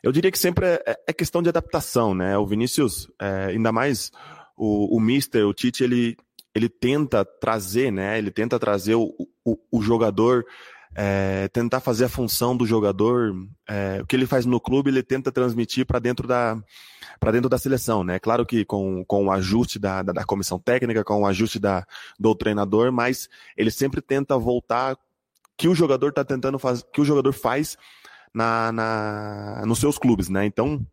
eu 0.02 0.12
diria 0.12 0.30
que 0.30 0.38
sempre 0.38 0.66
é, 0.66 1.00
é 1.08 1.12
questão 1.14 1.42
de 1.42 1.48
adaptação, 1.48 2.14
né? 2.14 2.36
O 2.36 2.46
Vinícius, 2.46 3.10
é, 3.18 3.46
ainda 3.46 3.72
mais 3.72 4.12
o, 4.54 4.94
o 4.94 5.00
Mister, 5.00 5.46
o 5.46 5.54
Tite, 5.54 5.84
ele, 5.84 6.18
ele 6.54 6.68
tenta 6.68 7.24
trazer, 7.24 7.90
né? 7.90 8.18
Ele 8.18 8.30
tenta 8.30 8.58
trazer 8.58 8.94
o, 8.94 9.10
o, 9.42 9.56
o 9.72 9.80
jogador 9.80 10.44
é, 10.94 11.48
tentar 11.48 11.80
fazer 11.80 12.06
a 12.06 12.08
função 12.08 12.56
do 12.56 12.66
jogador, 12.66 13.34
é, 13.68 14.00
o 14.02 14.06
que 14.06 14.16
ele 14.16 14.26
faz 14.26 14.44
no 14.44 14.60
clube, 14.60 14.90
ele 14.90 15.02
tenta 15.02 15.30
transmitir 15.30 15.86
para 15.86 15.98
dentro 15.98 16.26
da 16.26 16.60
para 17.18 17.32
dentro 17.32 17.50
da 17.50 17.58
seleção, 17.58 18.02
né? 18.02 18.18
Claro 18.18 18.46
que 18.46 18.64
com, 18.64 19.04
com 19.04 19.26
o 19.26 19.30
ajuste 19.30 19.78
da, 19.78 20.02
da, 20.02 20.12
da, 20.12 20.24
comissão 20.24 20.58
técnica, 20.58 21.04
com 21.04 21.20
o 21.20 21.26
ajuste 21.26 21.58
da, 21.58 21.86
do 22.18 22.34
treinador, 22.34 22.90
mas 22.90 23.28
ele 23.56 23.70
sempre 23.70 24.00
tenta 24.00 24.38
voltar 24.38 24.96
que 25.56 25.68
o 25.68 25.74
jogador 25.74 26.08
está 26.08 26.24
tentando 26.24 26.58
fazer, 26.58 26.82
que 26.90 27.00
o 27.00 27.04
jogador 27.04 27.32
faz 27.32 27.76
na, 28.32 28.72
na, 28.72 29.62
nos 29.66 29.78
seus 29.78 29.98
clubes, 29.98 30.30
né? 30.30 30.46
Então, 30.46 30.84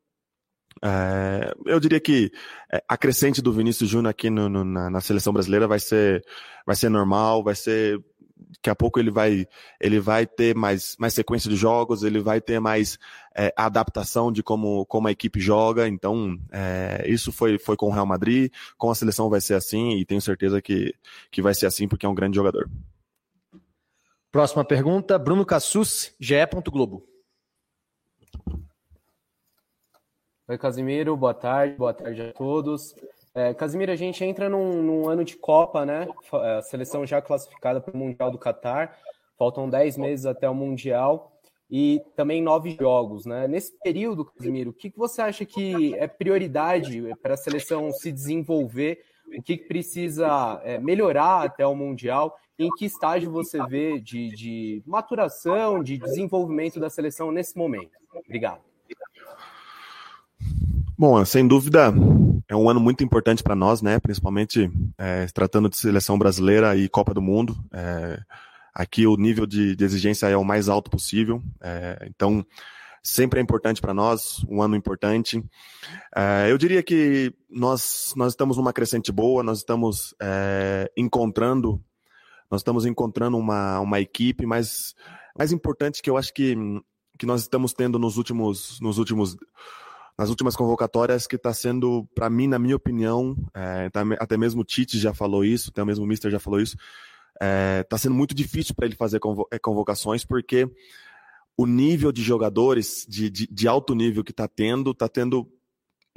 é, 0.83 1.53
eu 1.65 1.79
diria 1.79 1.99
que 1.99 2.31
é, 2.71 2.83
a 2.87 2.97
crescente 2.97 3.41
do 3.41 3.53
Vinícius 3.53 3.89
Júnior 3.89 4.11
aqui 4.11 4.29
no, 4.29 4.49
no, 4.49 4.63
na, 4.63 4.89
na, 4.89 5.01
seleção 5.01 5.33
brasileira 5.33 5.67
vai 5.67 5.79
ser, 5.79 6.23
vai 6.65 6.75
ser 6.75 6.89
normal, 6.89 7.43
vai 7.43 7.55
ser 7.55 8.03
daqui 8.49 8.69
a 8.69 8.75
pouco 8.75 8.99
ele 8.99 9.11
vai, 9.11 9.47
ele 9.79 9.99
vai 9.99 10.25
ter 10.25 10.55
mais, 10.55 10.95
mais 10.99 11.13
sequência 11.13 11.49
de 11.49 11.55
jogos, 11.55 12.03
ele 12.03 12.19
vai 12.19 12.41
ter 12.41 12.59
mais 12.59 12.97
é, 13.35 13.53
adaptação 13.55 14.31
de 14.31 14.43
como, 14.43 14.85
como 14.85 15.07
a 15.07 15.11
equipe 15.11 15.39
joga. 15.39 15.87
Então, 15.87 16.39
é, 16.51 17.03
isso 17.07 17.31
foi, 17.31 17.57
foi 17.57 17.75
com 17.75 17.87
o 17.87 17.91
Real 17.91 18.05
Madrid, 18.05 18.51
com 18.77 18.89
a 18.89 18.95
seleção 18.95 19.29
vai 19.29 19.41
ser 19.41 19.53
assim, 19.53 19.97
e 19.97 20.05
tenho 20.05 20.21
certeza 20.21 20.61
que, 20.61 20.93
que 21.31 21.41
vai 21.41 21.53
ser 21.53 21.65
assim 21.65 21.87
porque 21.87 22.05
é 22.05 22.09
um 22.09 22.15
grande 22.15 22.35
jogador. 22.35 22.69
Próxima 24.31 24.63
pergunta, 24.63 25.17
Bruno 25.17 25.45
Cassus, 25.45 26.13
GE. 26.19 26.35
Globo. 26.69 27.07
Oi, 30.49 30.57
Casimiro, 30.57 31.17
boa 31.17 31.33
tarde, 31.33 31.75
boa 31.75 31.93
tarde 31.93 32.21
a 32.21 32.33
todos. 32.33 32.95
É, 33.37 33.53
Casimiro, 33.53 33.91
a 33.91 33.95
gente 33.95 34.25
entra 34.25 34.49
num, 34.49 34.81
num, 34.81 35.07
ano 35.07 35.23
de 35.23 35.35
Copa, 35.35 35.85
né? 35.85 36.07
A 36.33 36.63
seleção 36.63 37.05
já 37.05 37.21
classificada 37.21 37.79
para 37.79 37.93
o 37.93 37.97
Mundial 37.97 38.31
do 38.31 38.39
Catar. 38.39 38.97
Faltam 39.37 39.69
10 39.69 39.95
meses 39.95 40.25
até 40.25 40.49
o 40.49 40.55
Mundial 40.55 41.39
e 41.69 42.01
também 42.15 42.41
nove 42.41 42.75
jogos, 42.79 43.27
né? 43.27 43.47
Nesse 43.47 43.77
período, 43.83 44.25
Casimiro, 44.25 44.71
o 44.71 44.73
que, 44.73 44.89
que 44.89 44.97
você 44.97 45.21
acha 45.21 45.45
que 45.45 45.93
é 45.99 46.07
prioridade 46.07 47.03
para 47.21 47.35
a 47.35 47.37
seleção 47.37 47.91
se 47.91 48.11
desenvolver? 48.11 49.03
O 49.27 49.43
que, 49.43 49.55
que 49.55 49.67
precisa 49.67 50.59
é, 50.63 50.79
melhorar 50.79 51.43
até 51.43 51.63
o 51.63 51.75
Mundial? 51.75 52.35
Em 52.57 52.71
que 52.71 52.85
estágio 52.85 53.29
você 53.29 53.63
vê 53.67 53.99
de, 53.99 54.29
de 54.29 54.83
maturação, 54.83 55.83
de 55.83 55.95
desenvolvimento 55.99 56.79
da 56.79 56.89
seleção 56.89 57.31
nesse 57.31 57.55
momento? 57.55 57.91
Obrigado. 58.15 58.61
Bom, 60.97 61.23
sem 61.23 61.47
dúvida, 61.47 61.93
é 62.49 62.55
um 62.55 62.69
ano 62.69 62.79
muito 62.79 63.03
importante 63.03 63.43
para 63.43 63.55
nós, 63.55 63.81
né? 63.81 63.99
Principalmente 63.99 64.71
é, 64.97 65.25
tratando 65.27 65.69
de 65.69 65.77
seleção 65.77 66.17
brasileira 66.17 66.75
e 66.77 66.87
Copa 66.87 67.13
do 67.13 67.21
Mundo. 67.21 67.57
É, 67.73 68.19
aqui 68.73 69.05
o 69.05 69.17
nível 69.17 69.45
de, 69.45 69.75
de, 69.75 69.83
exigência 69.83 70.27
é 70.27 70.37
o 70.37 70.45
mais 70.45 70.69
alto 70.69 70.89
possível. 70.89 71.41
É, 71.61 72.07
então, 72.09 72.45
sempre 73.03 73.39
é 73.39 73.43
importante 73.43 73.81
para 73.81 73.93
nós, 73.93 74.45
um 74.49 74.61
ano 74.61 74.75
importante. 74.75 75.43
É, 76.15 76.49
eu 76.49 76.57
diria 76.57 76.81
que 76.81 77.33
nós, 77.49 78.13
nós 78.15 78.33
estamos 78.33 78.55
numa 78.55 78.71
crescente 78.71 79.11
boa, 79.11 79.43
nós 79.43 79.59
estamos 79.59 80.15
é, 80.21 80.89
encontrando, 80.95 81.83
nós 82.49 82.61
estamos 82.61 82.85
encontrando 82.85 83.37
uma, 83.37 83.79
uma 83.81 83.99
equipe, 83.99 84.45
mas 84.45 84.95
mais 85.37 85.51
importante 85.51 86.01
que 86.01 86.09
eu 86.09 86.17
acho 86.17 86.33
que, 86.33 86.55
que 87.19 87.25
nós 87.25 87.41
estamos 87.41 87.73
tendo 87.73 87.99
nos 87.99 88.17
últimos, 88.17 88.79
nos 88.79 88.97
últimos 88.97 89.35
nas 90.17 90.29
últimas 90.29 90.55
convocatórias 90.55 91.27
que 91.27 91.35
está 91.35 91.53
sendo, 91.53 92.07
para 92.15 92.29
mim, 92.29 92.47
na 92.47 92.57
minha 92.57 92.75
opinião, 92.75 93.35
é, 93.53 93.89
tá, 93.89 94.01
até 94.19 94.35
mesmo 94.35 94.61
o 94.61 94.65
Tite 94.65 94.97
já 94.97 95.13
falou 95.13 95.45
isso, 95.45 95.69
até 95.69 95.85
mesmo 95.85 96.05
o 96.05 96.07
Mister 96.07 96.31
já 96.31 96.39
falou 96.39 96.59
isso, 96.59 96.75
está 96.75 97.45
é, 97.45 97.83
tá 97.83 97.97
sendo 97.97 98.15
muito 98.15 98.33
difícil 98.33 98.73
para 98.73 98.87
ele 98.87 98.95
fazer 98.95 99.19
é, 99.51 99.59
convocações, 99.59 100.25
porque 100.25 100.67
o 101.55 101.67
nível 101.67 102.11
de 102.11 102.23
jogadores 102.23 103.05
de, 103.07 103.29
de, 103.29 103.47
de 103.47 103.67
alto 103.67 103.93
nível 103.93 104.23
que 104.23 104.31
está 104.31 104.47
tendo, 104.47 104.91
está 104.91 105.07
tendo 105.07 105.47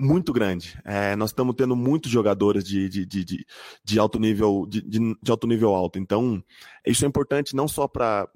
muito 0.01 0.33
grande. 0.33 0.81
É, 0.85 1.15
nós 1.15 1.31
estamos 1.31 1.55
tendo 1.55 1.77
muitos 1.77 2.11
jogadores 2.11 2.65
de, 2.65 2.89
de, 2.89 3.05
de, 3.07 3.47
de 3.85 3.99
alto 3.99 4.19
nível 4.19 4.67
de, 4.67 4.81
de, 4.81 5.31
alto 5.31 5.47
nível 5.47 5.75
alto. 5.75 5.99
Então, 5.99 6.43
isso 6.87 7.05
é 7.05 7.09
importante 7.09 7.55
não 7.55 7.69
só 7.69 7.87
para 7.87 8.27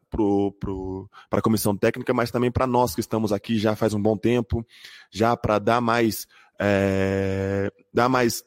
a 1.31 1.43
comissão 1.43 1.77
técnica, 1.77 2.13
mas 2.13 2.31
também 2.31 2.51
para 2.51 2.67
nós 2.67 2.95
que 2.95 3.01
estamos 3.01 3.33
aqui 3.33 3.59
já 3.59 3.75
faz 3.75 3.95
um 3.95 4.03
bom 4.03 4.17
tempo, 4.17 4.65
já 5.11 5.37
para 5.37 5.59
dar 5.59 5.81
mais 5.81 6.27
é, 6.61 7.73
dar 7.93 8.09
mais 8.09 8.45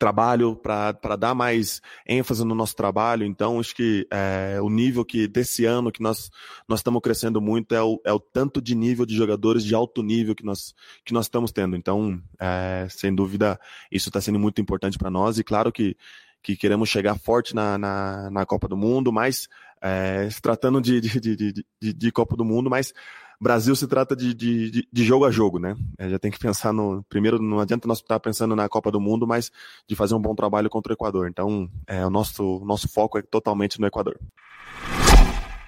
trabalho, 0.00 0.56
para 0.56 1.14
dar 1.14 1.34
mais 1.34 1.82
ênfase 2.08 2.42
no 2.42 2.54
nosso 2.54 2.74
trabalho. 2.74 3.24
Então, 3.26 3.60
acho 3.60 3.76
que 3.76 4.08
é, 4.10 4.58
o 4.62 4.70
nível 4.70 5.04
que 5.04 5.28
desse 5.28 5.66
ano 5.66 5.92
que 5.92 6.02
nós, 6.02 6.30
nós 6.66 6.80
estamos 6.80 7.02
crescendo 7.02 7.38
muito 7.38 7.74
é 7.74 7.82
o, 7.82 8.00
é 8.02 8.12
o 8.12 8.18
tanto 8.18 8.62
de 8.62 8.74
nível 8.74 9.04
de 9.04 9.14
jogadores 9.14 9.62
de 9.62 9.74
alto 9.74 10.02
nível 10.02 10.34
que 10.34 10.44
nós, 10.44 10.74
que 11.04 11.12
nós 11.12 11.26
estamos 11.26 11.52
tendo. 11.52 11.76
Então, 11.76 12.18
é, 12.40 12.86
sem 12.88 13.14
dúvida, 13.14 13.60
isso 13.92 14.08
está 14.08 14.22
sendo 14.22 14.38
muito 14.38 14.58
importante 14.58 14.96
para 14.96 15.10
nós. 15.10 15.38
E 15.38 15.44
claro 15.44 15.70
que, 15.70 15.94
que 16.42 16.56
queremos 16.56 16.88
chegar 16.88 17.18
forte 17.18 17.54
na, 17.54 17.76
na, 17.76 18.30
na 18.30 18.46
Copa 18.46 18.66
do 18.66 18.78
Mundo, 18.78 19.12
mas 19.12 19.48
é, 19.82 20.30
se 20.30 20.40
tratando 20.40 20.80
de, 20.80 20.98
de, 20.98 21.20
de, 21.20 21.52
de, 21.78 21.92
de 21.92 22.12
Copa 22.12 22.34
do 22.36 22.44
Mundo, 22.44 22.70
mas 22.70 22.94
Brasil 23.40 23.74
se 23.74 23.86
trata 23.86 24.14
de, 24.14 24.34
de, 24.34 24.86
de 24.92 25.04
jogo 25.04 25.24
a 25.24 25.30
jogo, 25.30 25.58
né? 25.58 25.74
É, 25.98 26.10
já 26.10 26.18
tem 26.18 26.30
que 26.30 26.38
pensar 26.38 26.74
no. 26.74 27.02
Primeiro, 27.08 27.40
não 27.40 27.58
adianta 27.58 27.88
nós 27.88 27.98
estar 27.98 28.20
pensando 28.20 28.54
na 28.54 28.68
Copa 28.68 28.90
do 28.90 29.00
Mundo, 29.00 29.26
mas 29.26 29.50
de 29.88 29.96
fazer 29.96 30.14
um 30.14 30.20
bom 30.20 30.34
trabalho 30.34 30.68
contra 30.68 30.92
o 30.92 30.94
Equador. 30.94 31.26
Então, 31.26 31.68
é, 31.86 32.04
o 32.04 32.10
nosso, 32.10 32.62
nosso 32.66 32.86
foco 32.86 33.18
é 33.18 33.22
totalmente 33.22 33.80
no 33.80 33.86
Equador. 33.86 34.18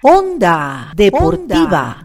Onda 0.02 0.92
Deportiva. 0.94 2.04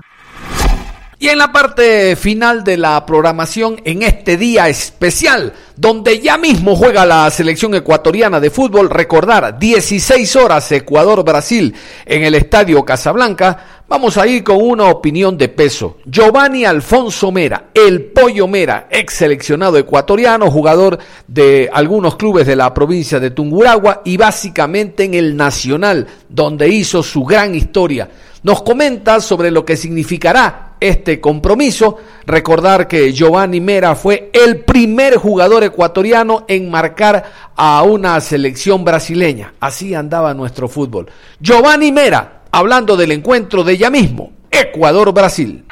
Y 1.19 1.29
en 1.29 1.39
la 1.39 1.51
parte 1.51 2.15
final 2.15 2.63
de 2.63 2.77
la 2.77 3.03
programación, 3.07 3.81
en 3.85 4.03
este 4.03 4.37
día 4.37 4.69
especial, 4.69 5.53
donde 5.75 6.19
ya 6.19 6.37
mismo 6.37 6.75
juega 6.75 7.07
la 7.07 7.27
selección 7.31 7.73
ecuatoriana 7.73 8.39
de 8.39 8.51
fútbol, 8.51 8.87
recordar 8.91 9.57
16 9.57 10.35
horas 10.35 10.71
Ecuador-Brasil 10.71 11.73
en 12.05 12.23
el 12.23 12.35
Estadio 12.35 12.85
Casablanca, 12.85 13.76
vamos 13.87 14.17
a 14.17 14.27
ir 14.27 14.43
con 14.43 14.57
una 14.61 14.85
opinión 14.85 15.37
de 15.37 15.49
peso. 15.49 15.97
Giovanni 16.05 16.65
Alfonso 16.65 17.31
Mera, 17.31 17.69
el 17.73 18.05
Pollo 18.05 18.47
Mera, 18.47 18.87
ex 18.89 19.13
seleccionado 19.13 19.77
ecuatoriano, 19.77 20.51
jugador 20.51 20.99
de 21.27 21.69
algunos 21.71 22.15
clubes 22.15 22.45
de 22.47 22.55
la 22.55 22.73
provincia 22.73 23.19
de 23.19 23.31
Tunguragua 23.31 24.01
y 24.05 24.17
básicamente 24.17 25.03
en 25.03 25.13
el 25.13 25.35
Nacional, 25.35 26.07
donde 26.29 26.67
hizo 26.69 27.03
su 27.03 27.23
gran 27.23 27.55
historia. 27.55 28.09
Nos 28.43 28.61
comenta 28.61 29.19
sobre 29.19 29.51
lo 29.51 29.65
que 29.65 29.75
significará 29.75 30.75
este 30.79 31.19
compromiso. 31.19 31.97
Recordar 32.25 32.87
que 32.87 33.11
Giovanni 33.11 33.59
Mera 33.59 33.95
fue 33.95 34.29
el 34.31 34.63
primer 34.63 35.17
jugador 35.17 35.63
ecuatoriano 35.63 36.45
en 36.47 36.69
marcar 36.69 37.23
a 37.55 37.81
una 37.83 38.19
selección 38.21 38.85
brasileña. 38.85 39.53
Así 39.59 39.95
andaba 39.95 40.33
nuestro 40.33 40.67
fútbol. 40.67 41.07
Giovanni 41.39 41.91
Mera, 41.91 42.36
hablando 42.57 42.97
del 42.97 43.11
encuentro 43.11 43.63
de 43.63 43.77
ya 43.77 43.91
mismo, 43.91 44.31
Ecuador-Brasil. 44.49 45.63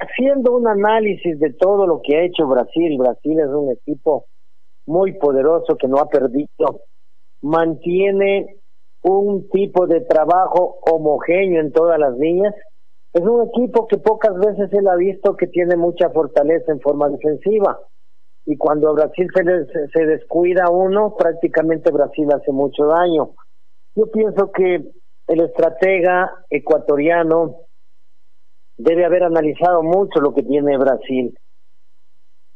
Haciendo 0.00 0.56
un 0.56 0.66
análisis 0.66 1.38
de 1.38 1.52
todo 1.52 1.86
lo 1.86 2.00
que 2.02 2.16
ha 2.16 2.24
hecho 2.24 2.44
Brasil, 2.48 2.98
Brasil 2.98 3.38
es 3.38 3.48
un 3.50 3.70
equipo 3.70 4.24
muy 4.86 5.12
poderoso 5.12 5.76
que 5.76 5.86
no 5.86 5.98
ha 5.98 6.08
perdido, 6.08 6.80
mantiene 7.42 8.56
un 9.02 9.48
tipo 9.50 9.86
de 9.86 10.00
trabajo 10.00 10.78
homogéneo 10.90 11.60
en 11.60 11.70
todas 11.70 11.96
las 11.96 12.18
líneas. 12.18 12.52
Es 13.12 13.22
un 13.22 13.46
equipo 13.46 13.86
que 13.86 13.98
pocas 13.98 14.34
veces 14.34 14.72
él 14.72 14.88
ha 14.88 14.96
visto 14.96 15.36
que 15.36 15.46
tiene 15.46 15.76
mucha 15.76 16.10
fortaleza 16.10 16.72
en 16.72 16.80
forma 16.80 17.08
defensiva. 17.10 17.78
Y 18.44 18.56
cuando 18.56 18.88
a 18.88 18.94
Brasil 18.94 19.28
se, 19.32 19.88
se 19.88 20.06
descuida 20.06 20.68
uno, 20.68 21.14
prácticamente 21.16 21.92
Brasil 21.92 22.26
hace 22.34 22.50
mucho 22.50 22.86
daño. 22.86 23.30
Yo 23.94 24.10
pienso 24.10 24.50
que 24.50 24.84
el 25.26 25.40
estratega 25.40 26.32
ecuatoriano 26.50 27.56
debe 28.76 29.04
haber 29.04 29.22
analizado 29.22 29.82
mucho 29.82 30.20
lo 30.20 30.34
que 30.34 30.42
tiene 30.42 30.76
Brasil. 30.76 31.38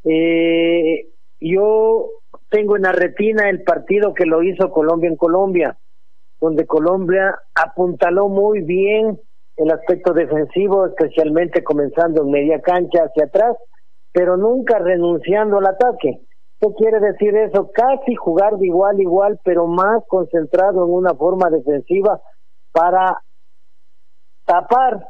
Eh, 0.05 1.09
yo 1.41 2.11
tengo 2.51 2.77
en 2.77 2.83
la 2.83 2.93
retina 2.93 3.49
el 3.49 3.63
partido 3.63 4.15
que 4.15 4.27
lo 4.27 4.43
hizo 4.43 4.71
Colombia 4.71 5.09
en 5.09 5.17
Colombia, 5.17 5.79
donde 6.41 6.67
Colombia 6.67 7.39
apuntaló 7.55 8.29
muy 8.29 8.63
bien 8.63 9.21
el 9.57 9.71
aspecto 9.71 10.13
defensivo, 10.13 10.87
especialmente 10.87 11.65
comenzando 11.65 12.23
en 12.23 12.31
media 12.31 12.61
cancha 12.61 13.05
hacia 13.05 13.25
atrás, 13.25 13.57
pero 14.13 14.37
nunca 14.37 14.79
renunciando 14.79 15.59
al 15.59 15.67
ataque. 15.67 16.21
¿Qué 16.61 16.69
quiere 16.77 16.99
decir 16.99 17.37
eso? 17.37 17.71
Casi 17.73 18.17
jugar 18.17 18.59
de 18.59 18.67
igual 18.67 19.01
igual, 19.01 19.39
pero 19.45 19.67
más 19.67 20.03
concentrado 20.09 20.85
en 20.85 20.93
una 20.93 21.15
forma 21.15 21.51
defensiva 21.51 22.21
para 22.73 23.23
tapar 24.45 25.07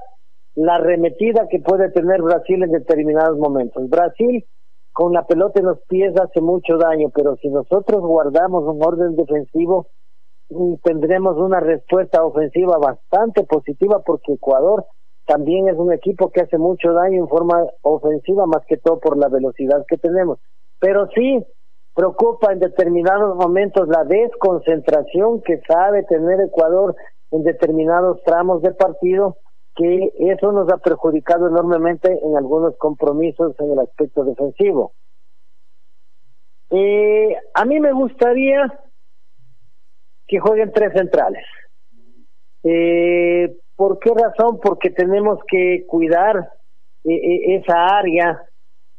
la 0.54 0.74
arremetida 0.74 1.46
que 1.48 1.61
puede 1.61 1.90
tener 1.90 2.20
Brasil 2.20 2.62
en 2.62 2.72
determinados 2.72 3.38
momentos. 3.38 3.88
Brasil 3.88 4.44
con 4.92 5.12
la 5.12 5.24
pelota 5.24 5.61
en 5.61 5.66
los 5.66 5.80
pies 5.88 6.12
hace 6.20 6.40
mucho 6.40 6.76
daño, 6.76 7.11
pero 7.14 7.37
si 7.37 7.48
nosotros 7.48 8.00
guardamos 8.00 8.64
un 8.64 8.84
orden 8.84 9.14
defensivo, 9.14 9.87
mm, 10.50 10.74
tendremos 10.82 11.37
una 11.37 11.61
respuesta 11.61 12.24
ofensiva 12.24 12.78
bastante 12.78 13.44
positiva 13.44 14.02
porque 14.04 14.32
Ecuador 14.32 14.87
también 15.24 15.68
es 15.68 15.76
un 15.76 15.92
equipo 15.92 16.30
que 16.30 16.40
hace 16.40 16.58
mucho 16.58 16.92
daño 16.92 17.20
en 17.20 17.28
forma 17.28 17.64
ofensiva, 17.82 18.46
más 18.46 18.64
que 18.66 18.78
todo 18.78 18.98
por 18.98 19.16
la 19.16 19.28
velocidad 19.28 19.84
que 19.87 19.98
tenemos. 19.98 20.40
Pero 20.80 21.08
sí 21.14 21.44
preocupa 21.94 22.52
en 22.52 22.60
determinados 22.60 23.36
momentos 23.36 23.88
la 23.88 24.04
desconcentración 24.04 25.42
que 25.42 25.60
sabe 25.66 26.04
tener 26.04 26.40
Ecuador 26.40 26.94
en 27.30 27.42
determinados 27.42 28.22
tramos 28.24 28.62
de 28.62 28.72
partido 28.72 29.36
que 29.74 30.12
eso 30.18 30.50
nos 30.52 30.70
ha 30.72 30.78
perjudicado 30.78 31.48
enormemente 31.48 32.08
en 32.24 32.36
algunos 32.36 32.76
compromisos 32.78 33.54
en 33.60 33.72
el 33.72 33.78
aspecto 33.78 34.24
defensivo. 34.24 34.92
Eh, 36.70 37.36
a 37.54 37.64
mí 37.64 37.78
me 37.80 37.92
gustaría 37.92 38.80
que 40.26 40.40
jueguen 40.40 40.72
tres 40.72 40.92
centrales. 40.94 41.44
Eh, 42.64 43.56
¿Por 43.76 43.98
qué 44.00 44.10
razón? 44.10 44.58
Porque 44.60 44.90
tenemos 44.90 45.38
que 45.48 45.84
cuidar 45.86 46.50
eh, 47.04 47.56
esa 47.56 47.86
área 47.98 48.42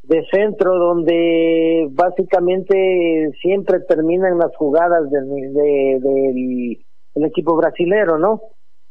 de 0.10 0.26
centro 0.32 0.78
donde 0.78 1.88
básicamente 1.92 3.32
siempre 3.42 3.80
terminan 3.82 4.38
las 4.38 4.56
jugadas 4.58 5.10
del, 5.12 5.54
del 5.54 7.26
equipo 7.26 7.56
brasilero, 7.56 8.18
¿no? 8.18 8.42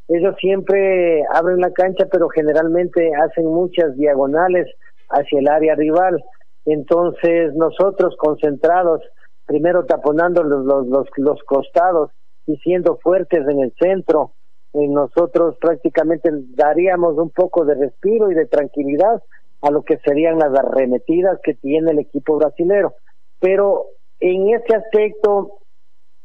ellos 0.09 0.37
siempre 0.40 1.22
abren 1.35 1.61
la 1.61 1.70
cancha, 1.70 2.07
pero 2.11 2.28
generalmente 2.28 3.11
hacen 3.14 3.44
muchas 3.44 3.94
diagonales 3.96 4.66
hacia 5.11 5.38
el 5.38 5.48
área 5.48 5.74
rival. 5.74 6.24
Entonces 6.64 7.54
nosotros 7.54 8.16
concentrados, 8.18 9.02
primero 9.46 9.85
taponando 9.85 10.42
los, 10.42 10.64
los, 10.64 11.07
los, 11.16 11.42
costados 11.44 12.11
y 12.46 12.57
siendo 12.57 12.96
fuertes 13.02 13.46
en 13.48 13.61
el 13.61 13.72
centro, 13.78 14.33
eh, 14.72 14.88
nosotros 14.88 15.57
prácticamente 15.61 16.31
daríamos 16.54 17.18
un 17.18 17.31
poco 17.31 17.66
de 17.66 17.74
respiro 17.74 18.31
y 18.31 18.35
de 18.35 18.46
tranquilidad 18.46 19.22
a 19.62 19.71
lo 19.71 19.83
que 19.83 19.99
serían 19.99 20.38
las 20.38 20.55
arremetidas 20.55 21.38
que 21.42 21.55
tiene 21.55 21.92
el 21.92 21.99
equipo 21.99 22.38
brasilero. 22.38 22.94
Pero 23.40 23.87
en 24.21 24.51
este 24.55 24.77
aspecto 24.77 25.59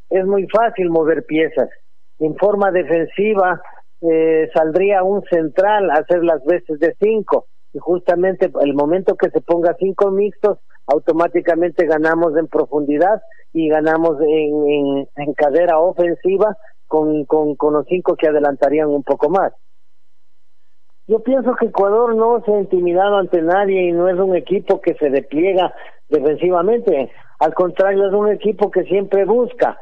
es 0.09 0.25
muy 0.25 0.47
fácil 0.47 0.89
mover 0.89 1.25
piezas. 1.25 1.69
En 2.19 2.35
forma 2.37 2.71
defensiva, 2.71 3.61
eh, 4.01 4.49
saldría 4.53 5.03
un 5.03 5.23
central 5.23 5.89
a 5.89 5.95
hacer 5.95 6.23
las 6.23 6.43
veces 6.43 6.79
de 6.79 6.95
cinco 6.99 7.47
y 7.73 7.79
justamente 7.79 8.51
el 8.61 8.73
momento 8.73 9.15
que 9.15 9.29
se 9.29 9.41
ponga 9.41 9.75
cinco 9.79 10.11
mixtos 10.11 10.59
automáticamente 10.87 11.85
ganamos 11.85 12.35
en 12.37 12.47
profundidad 12.47 13.21
y 13.53 13.69
ganamos 13.69 14.19
en, 14.21 15.07
en, 15.15 15.33
cadera 15.35 15.79
ofensiva 15.79 16.57
con, 16.87 17.23
con, 17.25 17.55
con 17.55 17.73
los 17.73 17.85
cinco 17.87 18.15
que 18.15 18.27
adelantarían 18.27 18.89
un 18.89 19.03
poco 19.03 19.29
más. 19.29 19.53
Yo 21.07 21.19
pienso 21.19 21.55
que 21.55 21.67
Ecuador 21.67 22.15
no 22.15 22.41
se 22.45 22.53
ha 22.53 22.59
intimidado 22.59 23.17
ante 23.17 23.41
nadie 23.41 23.89
y 23.89 23.91
no 23.91 24.07
es 24.07 24.17
un 24.17 24.35
equipo 24.35 24.81
que 24.81 24.93
se 24.95 25.09
despliega 25.09 25.73
defensivamente. 26.09 27.11
Al 27.39 27.53
contrario, 27.53 28.07
es 28.07 28.13
un 28.13 28.29
equipo 28.31 28.71
que 28.71 28.83
siempre 28.83 29.25
busca 29.25 29.77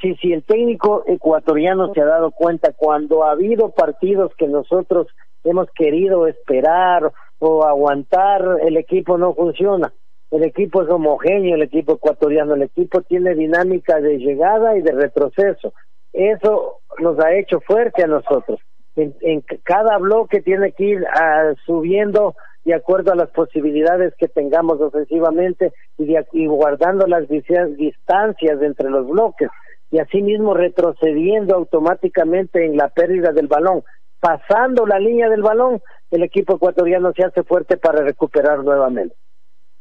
si, 0.00 0.14
si, 0.16 0.32
el 0.32 0.44
técnico 0.44 1.04
ecuatoriano 1.06 1.92
se 1.92 2.00
ha 2.00 2.06
dado 2.06 2.30
cuenta 2.30 2.72
cuando 2.72 3.24
ha 3.24 3.32
habido 3.32 3.70
partidos 3.70 4.32
que 4.36 4.46
nosotros 4.46 5.08
hemos 5.44 5.68
querido 5.72 6.26
esperar 6.26 7.12
o 7.38 7.64
aguantar, 7.64 8.42
el 8.62 8.76
equipo 8.76 9.18
no 9.18 9.34
funciona. 9.34 9.92
El 10.30 10.42
equipo 10.44 10.82
es 10.82 10.88
homogéneo, 10.88 11.54
el 11.54 11.62
equipo 11.62 11.94
ecuatoriano, 11.94 12.54
el 12.54 12.62
equipo 12.62 13.02
tiene 13.02 13.34
dinámica 13.34 14.00
de 14.00 14.18
llegada 14.18 14.76
y 14.76 14.82
de 14.82 14.92
retroceso. 14.92 15.72
Eso 16.12 16.80
nos 16.98 17.18
ha 17.20 17.34
hecho 17.34 17.60
fuerte 17.60 18.02
a 18.04 18.08
nosotros. 18.08 18.60
En, 18.98 19.42
cada 19.62 19.96
bloque 19.98 20.40
tiene 20.40 20.72
que 20.72 20.84
ir 20.84 21.06
ah, 21.14 21.54
subiendo 21.64 22.34
de 22.64 22.74
acuerdo 22.74 23.12
a 23.12 23.16
las 23.16 23.30
posibilidades 23.30 24.12
que 24.18 24.28
tengamos 24.28 24.80
ofensivamente 24.80 25.72
y, 25.96 26.46
guardando 26.46 27.06
las 27.06 27.28
distancias 27.28 28.62
entre 28.62 28.90
los 28.90 29.08
bloques 29.08 29.48
y 29.90 30.00
asimismo 30.00 30.52
retrocediendo 30.52 31.54
automáticamente 31.54 32.66
en 32.66 32.76
la 32.76 32.88
pérdida 32.88 33.32
del 33.32 33.46
balón. 33.46 33.84
Pasando 34.20 34.84
la 34.84 34.98
línea 34.98 35.28
del 35.30 35.42
balón, 35.42 35.80
el 36.10 36.24
equipo 36.24 36.56
ecuatoriano 36.56 37.12
se 37.12 37.24
hace 37.24 37.42
fuerte 37.42 37.76
para 37.76 38.02
recuperar 38.02 38.64
nuevamente. 38.64 39.14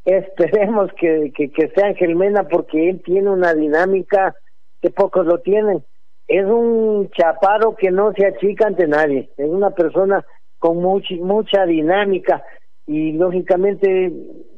Esperemos 0.06 0.92
que, 0.94 1.34
que, 1.36 1.50
que 1.52 1.70
sea 1.70 1.88
Ángel 1.88 2.16
Mena 2.16 2.48
porque 2.48 2.90
él 2.90 3.02
tiene 3.04 3.30
una 3.30 3.54
dinámica 3.54 4.36
que 4.82 4.92
pocos 4.92 5.26
lo 5.26 5.40
tienen. 5.40 5.84
Es 6.28 6.46
un 6.46 7.10
chaparo 7.12 7.76
que 7.76 7.92
no 7.92 8.12
se 8.14 8.26
achica 8.26 8.68
ante 8.68 8.88
nadie. 8.88 9.30
Es 9.38 9.48
una 9.48 9.72
persona 9.72 10.26
con 10.60 10.78
mucha 10.78 11.66
dinámica 11.66 12.44
y 12.86 13.14
lógicamente 13.14 14.12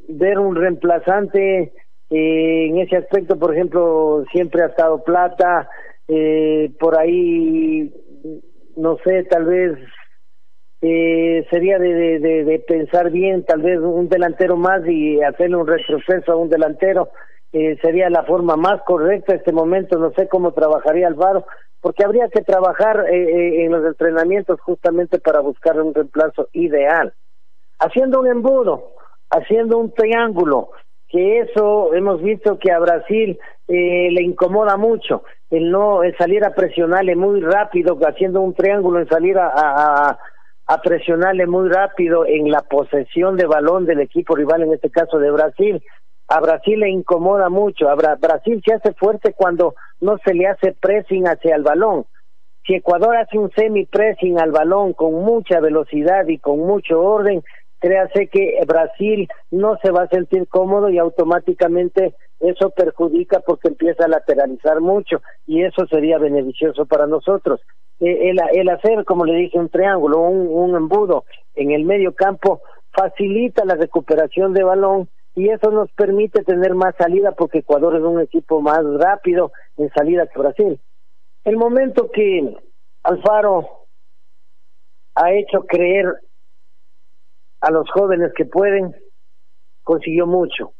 ver 0.08 0.40
un 0.40 0.56
reemplazante 0.56 1.74
eh, 2.10 2.68
en 2.70 2.78
ese 2.80 2.98
aspecto, 2.98 3.38
por 3.38 3.54
ejemplo, 3.54 4.24
siempre 4.32 4.64
ha 4.64 4.68
estado 4.68 5.04
Plata, 5.04 5.70
eh, 6.08 6.72
por 6.80 6.98
ahí, 6.98 7.94
no 8.76 8.98
sé, 9.04 9.24
tal 9.26 9.46
vez 9.46 9.78
eh, 10.82 11.46
sería 11.52 11.78
de, 11.78 12.20
de, 12.20 12.44
de, 12.46 12.60
pensar 12.60 13.12
bien, 13.12 13.44
tal 13.44 13.62
vez 13.62 13.80
un 13.80 14.10
delantero 14.10 14.58
más 14.58 14.82
y 14.88 15.22
hacerle 15.22 15.58
un 15.58 15.68
retroceso 15.68 16.32
a 16.32 16.36
un 16.38 16.50
delantero. 16.50 17.10
Eh, 17.52 17.78
sería 17.82 18.10
la 18.10 18.24
forma 18.24 18.56
más 18.56 18.82
correcta 18.84 19.34
en 19.34 19.40
este 19.40 19.52
momento, 19.52 19.98
no 19.98 20.12
sé 20.12 20.28
cómo 20.28 20.52
trabajaría 20.52 21.08
Álvaro, 21.08 21.46
porque 21.82 22.04
habría 22.04 22.28
que 22.30 22.42
trabajar 22.42 23.06
eh, 23.10 23.66
en 23.66 23.72
los 23.72 23.86
entrenamientos 23.86 24.60
justamente 24.62 25.20
para 25.20 25.40
buscar 25.40 25.82
un 25.82 25.94
reemplazo 25.94 26.50
ideal 26.54 27.14
haciendo 27.80 28.20
un 28.20 28.28
embudo, 28.28 28.92
haciendo 29.30 29.78
un 29.78 29.94
triángulo, 29.94 30.70
que 31.08 31.40
eso 31.40 31.94
hemos 31.94 32.22
visto 32.22 32.60
que 32.60 32.72
a 32.72 32.80
Brasil 32.80 33.40
eh, 33.68 34.10
le 34.12 34.22
incomoda 34.22 34.78
mucho, 34.78 35.24
el 35.50 35.72
no 35.72 36.04
el 36.04 36.16
salir 36.18 36.44
a 36.46 36.54
presionarle 36.54 37.16
muy 37.16 37.42
rápido, 37.42 37.98
haciendo 38.02 38.42
un 38.42 38.54
triángulo, 38.54 39.00
en 39.00 39.08
salir 39.08 39.38
a, 39.40 40.20
a 40.68 40.82
presionarle 40.84 41.48
muy 41.48 41.68
rápido 41.70 42.28
en 42.28 42.52
la 42.52 42.62
posesión 42.62 43.38
de 43.38 43.48
balón 43.48 43.86
del 43.86 44.02
equipo 44.02 44.36
rival, 44.36 44.62
en 44.62 44.74
este 44.74 44.92
caso 44.92 45.18
de 45.18 45.32
Brasil. 45.32 45.82
A 46.30 46.40
Brasil 46.42 46.80
le 46.80 46.90
incomoda 46.92 47.50
mucho, 47.50 47.90
a 47.90 47.96
Brasil 47.96 48.62
se 48.64 48.76
hace 48.76 48.94
fuerte 48.94 49.34
cuando 49.34 49.74
no 50.00 50.20
se 50.24 50.36
le 50.36 50.46
hace 50.46 50.74
pressing 50.74 51.28
hacia 51.28 51.56
el 51.56 51.64
balón. 51.64 52.06
Si 52.68 52.76
Ecuador 52.76 53.18
hace 53.18 53.40
un 53.40 53.50
semi-pressing 53.50 54.40
al 54.40 54.52
balón 54.52 54.94
con 54.94 55.16
mucha 55.16 55.60
velocidad 55.60 56.28
y 56.28 56.38
con 56.38 56.60
mucho 56.60 57.02
orden, 57.02 57.42
créase 57.80 58.28
que 58.28 58.60
Brasil 58.68 59.28
no 59.50 59.78
se 59.82 59.90
va 59.90 60.04
a 60.04 60.10
sentir 60.10 60.48
cómodo 60.48 60.92
y 60.92 61.00
automáticamente 61.00 62.14
eso 62.40 62.70
perjudica 62.70 63.40
porque 63.40 63.70
empieza 63.70 64.06
a 64.06 64.10
lateralizar 64.10 64.82
mucho 64.82 65.24
y 65.48 65.64
eso 65.64 65.88
sería 65.88 66.20
beneficioso 66.20 66.86
para 66.86 67.08
nosotros. 67.08 67.60
Eh, 68.02 68.30
el, 68.54 68.70
hacer, 68.70 69.04
como 69.04 69.26
le 69.26 69.34
dije, 69.34 69.58
un 69.58 69.70
triángulo, 69.70 70.20
un, 70.20 70.48
un 70.48 70.76
embudo 70.76 71.26
en 71.56 71.72
el 71.72 71.86
medio 71.86 72.14
campo 72.14 72.62
facilita 72.92 73.66
la 73.66 73.74
recuperación 73.74 74.54
de 74.54 74.64
balón 74.64 75.10
y 75.40 75.50
eso 75.50 75.72
nos 75.72 75.90
permite 75.94 76.44
tener 76.44 76.76
más 76.76 76.94
salida 76.98 77.32
porque 77.32 77.60
Ecuador 77.60 77.96
es 77.96 78.02
un 78.02 78.20
equipo 78.20 78.60
más 78.60 78.82
rápido 79.00 79.54
en 79.78 79.90
salida 79.92 80.28
que 80.28 80.38
Brasil. 80.38 80.82
El 81.46 81.56
momento 81.56 82.12
que 82.12 82.58
Alfaro 83.04 83.88
ha 85.16 85.32
hecho 85.32 85.62
creer 85.62 86.14
a 87.62 87.72
los 87.72 87.90
jóvenes 87.90 88.34
que 88.36 88.44
pueden, 88.44 88.94
consiguió 89.84 90.28
mucho. 90.28 90.74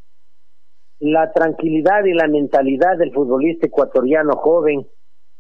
La 1.00 1.32
tranquilidad 1.32 2.04
y 2.04 2.14
la 2.14 2.28
mentalidad 2.28 2.98
del 2.98 3.14
futbolista 3.14 3.68
ecuatoriano 3.68 4.34
joven 4.34 4.86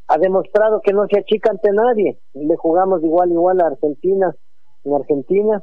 ha 0.07 0.17
demostrado 0.17 0.79
que 0.79 0.93
no 0.93 1.07
se 1.07 1.19
achica 1.19 1.51
ante 1.51 1.73
nadie. 1.73 2.19
Le 2.35 2.55
jugamos 2.55 3.03
igual 3.03 3.31
igual 3.31 3.59
a 3.59 3.67
Argentina 3.67 4.33
en 4.85 4.93
Argentina, 4.93 5.61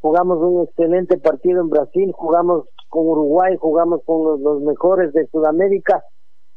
jugamos 0.00 0.38
un 0.38 0.64
excelente 0.64 1.18
partido 1.18 1.60
en 1.60 1.68
Brasil, 1.68 2.10
jugamos 2.14 2.64
con 2.94 3.08
Uruguay, 3.08 3.56
jugamos 3.58 4.02
con 4.06 4.40
los, 4.40 4.62
mejores 4.62 5.12
de 5.12 5.26
Sudamérica 5.26 6.04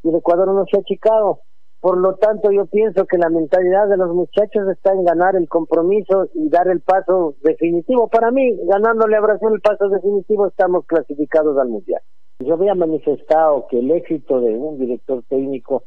y 0.03 0.09
el 0.09 0.17
Ecuador 0.17 0.47
no 0.49 0.65
se 0.69 0.77
ha 0.77 0.81
achicado. 0.81 1.39
Por 1.79 1.97
lo 1.97 2.15
tanto, 2.17 2.51
yo 2.51 2.67
pienso 2.67 3.05
que 3.05 3.17
la 3.17 3.29
mentalidad 3.29 3.87
de 3.87 3.97
los 3.97 4.13
muchachos 4.13 4.69
está 4.69 4.93
en 4.93 5.03
ganar 5.03 5.35
el 5.35 5.49
compromiso 5.49 6.29
y 6.35 6.47
dar 6.49 6.67
el 6.67 6.81
paso 6.81 7.33
definitivo. 7.41 8.07
Para 8.07 8.29
mí, 8.29 8.55
ganándole 8.65 9.17
a 9.17 9.21
Brasil 9.21 9.49
el 9.51 9.61
paso 9.61 9.89
definitivo, 9.89 10.47
estamos 10.47 10.85
clasificados 10.85 11.57
al 11.57 11.69
Mundial. 11.69 12.01
Yo 12.39 12.53
había 12.53 12.75
manifestado 12.75 13.65
que 13.67 13.79
el 13.79 13.89
éxito 13.89 14.39
de 14.39 14.55
un 14.55 14.77
director 14.77 15.23
técnico 15.27 15.85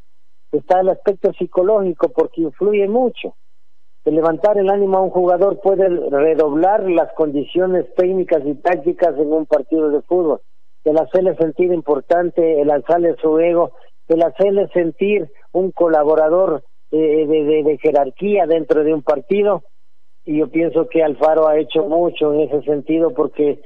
está 0.51 0.81
en 0.81 0.87
el 0.87 0.89
aspecto 0.89 1.31
psicológico 1.31 2.09
porque 2.09 2.41
influye 2.41 2.89
mucho. 2.89 3.35
El 4.03 4.15
levantar 4.15 4.57
el 4.57 4.69
ánimo 4.69 4.97
a 4.97 5.01
un 5.01 5.11
jugador 5.11 5.59
puede 5.61 5.87
redoblar 5.87 6.89
las 6.89 7.13
condiciones 7.13 7.85
técnicas 7.95 8.41
y 8.45 8.55
tácticas 8.55 9.15
en 9.17 9.31
un 9.31 9.45
partido 9.45 9.89
de 9.89 10.01
fútbol. 10.01 10.41
El 10.83 10.97
hacerle 10.97 11.35
sentir 11.35 11.71
importante, 11.71 12.61
el 12.61 12.71
alzarle 12.71 13.15
su 13.21 13.37
ego, 13.37 13.73
el 14.07 14.23
hacerle 14.23 14.67
sentir 14.73 15.29
un 15.51 15.71
colaborador 15.71 16.63
eh, 16.91 17.27
de, 17.27 17.63
de, 17.63 17.77
jerarquía 17.77 18.47
dentro 18.47 18.83
de 18.83 18.93
un 18.93 19.03
partido. 19.03 19.61
Y 20.25 20.39
yo 20.39 20.49
pienso 20.49 20.87
que 20.87 21.03
Alfaro 21.03 21.47
ha 21.47 21.59
hecho 21.59 21.83
mucho 21.83 22.33
en 22.33 22.41
ese 22.41 22.63
sentido 22.63 23.13
porque 23.13 23.61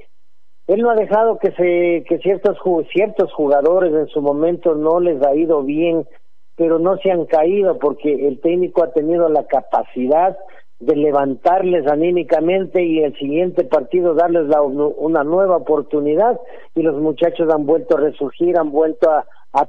él 0.68 0.82
no 0.82 0.90
ha 0.90 0.96
dejado 0.96 1.38
que 1.38 1.52
se 1.52 2.04
que 2.08 2.18
ciertos 2.20 2.58
ciertos 2.92 3.32
jugadores 3.34 3.94
en 3.94 4.08
su 4.08 4.22
momento 4.22 4.76
no 4.76 5.00
les 5.00 5.22
ha 5.26 5.36
ido 5.36 5.64
bien, 5.64 6.06
pero 6.56 6.80
no 6.80 6.98
se 6.98 7.12
han 7.12 7.26
caído 7.26 7.78
porque 7.80 8.28
el 8.28 8.40
técnico 8.40 8.84
ha 8.84 8.92
tenido 8.92 9.30
la 9.30 9.46
capacidad 9.46 10.38
de 10.80 10.96
levantarles 10.96 11.88
anímicamente 11.88 12.84
y 12.84 13.00
el 13.00 13.18
siguiente 13.18 13.64
partido 13.64 14.14
darles 14.14 14.48
la, 14.48 14.62
una 14.62 15.24
nueva 15.24 15.58
oportunidad. 15.58 16.40
Y 16.76 16.82
los 16.82 17.02
muchachos 17.02 17.52
han 17.54 17.66
vuelto 17.66 17.98
a 17.98 18.02
resurgir, 18.02 18.58
han 18.58 18.72
vuelto 18.72 19.10
a, 19.10 19.26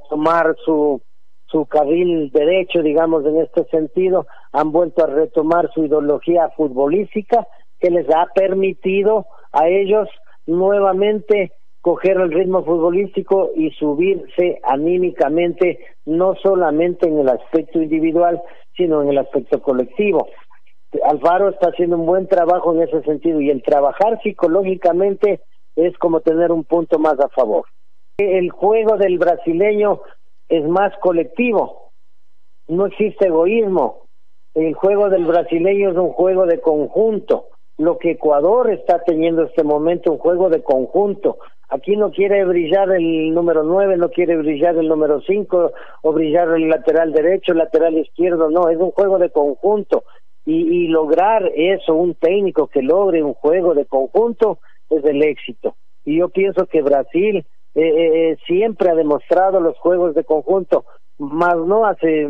tomar 0.09 0.55
su 0.65 1.01
su 1.49 1.65
carril 1.65 2.29
derecho, 2.33 2.81
digamos, 2.81 3.25
en 3.25 3.37
este 3.37 3.63
sentido, 3.69 4.27
han 4.51 4.73
vuelto 4.73 5.05
a 5.05 5.07
retomar 5.07 5.71
su 5.73 5.85
ideología 5.85 6.49
futbolística 6.57 7.47
que 7.79 7.89
les 7.89 8.05
ha 8.13 8.27
permitido 8.35 9.27
a 9.53 9.69
ellos 9.69 10.09
nuevamente 10.45 11.53
coger 11.87 12.17
el 12.17 12.33
ritmo 12.33 12.65
futbolístico 12.65 13.51
y 13.55 13.71
subirse 13.71 14.59
anímicamente, 14.63 15.79
no 16.05 16.35
solamente 16.35 17.07
en 17.07 17.17
el 17.19 17.29
aspecto 17.29 17.81
individual, 17.81 18.41
sino 18.75 19.01
en 19.03 19.07
el 19.07 19.17
aspecto 19.17 19.61
colectivo. 19.61 20.27
Alfaro 21.05 21.47
está 21.47 21.69
haciendo 21.69 21.95
un 21.95 22.05
buen 22.05 22.27
trabajo 22.27 22.73
en 22.73 22.81
ese 22.81 23.01
sentido 23.03 23.39
y 23.39 23.51
el 23.51 23.63
trabajar 23.63 24.21
psicológicamente 24.21 25.39
es 25.77 25.97
como 25.97 26.19
tener 26.19 26.51
un 26.51 26.65
punto 26.65 26.99
más 26.99 27.17
a 27.21 27.29
favor. 27.29 27.63
El 28.17 28.49
juego 28.49 28.97
del 28.97 29.17
brasileño 29.17 30.01
es 30.49 30.67
más 30.67 30.91
colectivo. 30.97 31.91
No 32.67 32.87
existe 32.87 33.27
egoísmo. 33.27 34.07
El 34.55 34.73
juego 34.73 35.09
del 35.09 35.23
brasileño 35.23 35.91
es 35.91 35.95
un 35.95 36.11
juego 36.11 36.47
de 36.47 36.59
conjunto. 36.59 37.45
Lo 37.77 37.97
que 37.97 38.11
Ecuador 38.11 38.71
está 38.71 39.05
teniendo 39.05 39.43
en 39.43 39.47
este 39.47 39.63
momento, 39.63 40.11
un 40.11 40.17
juego 40.17 40.49
de 40.49 40.61
conjunto. 40.61 41.37
Aquí 41.69 41.97
no 41.97 42.11
quiere 42.11 42.45
brillar 42.45 42.91
el 42.91 43.33
número 43.33 43.63
nueve, 43.63 43.97
no 43.97 44.09
quiere 44.09 44.37
brillar 44.37 44.77
el 44.77 44.87
número 44.87 45.21
cinco, 45.21 45.73
o 46.01 46.13
brillar 46.13 46.49
el 46.49 46.69
lateral 46.69 47.11
derecho, 47.11 47.51
el 47.51 47.57
lateral 47.57 47.97
izquierdo, 47.97 48.49
no, 48.49 48.69
es 48.69 48.77
un 48.77 48.91
juego 48.91 49.19
de 49.19 49.29
conjunto. 49.29 50.03
Y, 50.45 50.85
y 50.85 50.87
lograr 50.87 51.51
eso, 51.55 51.93
un 51.93 52.15
técnico 52.15 52.67
que 52.67 52.81
logre 52.81 53.21
un 53.21 53.33
juego 53.33 53.73
de 53.73 53.85
conjunto, 53.85 54.59
es 54.89 55.03
el 55.03 55.21
éxito. 55.23 55.75
Y 56.05 56.19
yo 56.19 56.29
pienso 56.29 56.67
que 56.67 56.81
Brasil 56.81 57.45
eh, 57.75 57.81
eh, 57.81 58.31
eh, 58.31 58.37
siempre 58.47 58.89
ha 58.89 58.95
demostrado 58.95 59.59
los 59.59 59.77
juegos 59.77 60.15
de 60.15 60.23
conjunto, 60.23 60.85
más 61.19 61.55
no 61.57 61.85
hace, 61.85 62.27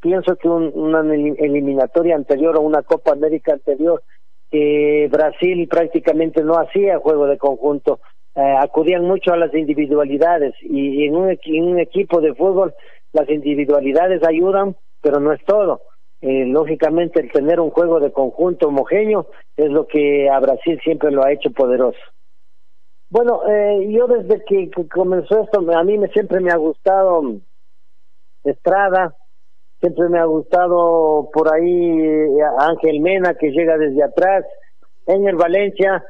pienso 0.00 0.36
que 0.36 0.48
una 0.48 1.00
eliminatoria 1.00 2.16
anterior 2.16 2.56
o 2.56 2.62
una 2.62 2.82
Copa 2.82 3.12
América 3.12 3.52
anterior, 3.52 4.02
que 4.50 5.08
Brasil 5.10 5.68
prácticamente 5.68 6.42
no 6.42 6.54
hacía 6.54 6.98
juego 6.98 7.26
de 7.26 7.38
conjunto, 7.38 8.00
acudían 8.34 9.04
mucho 9.04 9.32
a 9.32 9.36
las 9.36 9.54
individualidades 9.54 10.54
y 10.62 11.06
en 11.06 11.16
un, 11.16 11.28
en 11.30 11.78
equipo 11.78 12.20
de 12.20 12.34
fútbol 12.34 12.74
las 13.12 13.28
individualidades 13.28 14.26
ayudan, 14.26 14.74
pero 15.02 15.20
no 15.20 15.32
es 15.32 15.44
todo. 15.44 15.82
lógicamente 16.20 17.20
el 17.20 17.30
tener 17.30 17.60
un 17.60 17.70
juego 17.70 18.00
de 18.00 18.12
conjunto 18.12 18.68
homogéneo 18.68 19.26
es 19.56 19.70
lo 19.70 19.86
que 19.86 20.30
a 20.30 20.40
Brasil 20.40 20.80
siempre 20.82 21.10
lo 21.10 21.24
ha 21.24 21.32
hecho 21.32 21.50
poderoso. 21.50 21.98
Bueno, 23.12 23.42
eh, 23.46 23.88
yo 23.90 24.06
desde 24.06 24.42
que, 24.46 24.70
comenzó 24.88 25.42
esto, 25.42 25.60
a 25.70 25.84
mí 25.84 25.98
me, 25.98 26.08
siempre 26.08 26.40
me 26.40 26.50
ha 26.50 26.56
gustado 26.56 27.22
Estrada, 28.42 29.14
siempre 29.80 30.08
me 30.08 30.18
ha 30.18 30.24
gustado 30.24 31.28
por 31.30 31.52
ahí 31.52 32.00
eh, 32.00 32.42
Ángel 32.58 33.00
Mena 33.00 33.34
que 33.34 33.50
llega 33.50 33.76
desde 33.76 34.02
atrás, 34.02 34.46
Ener 35.06 35.36
Valencia, 35.36 36.02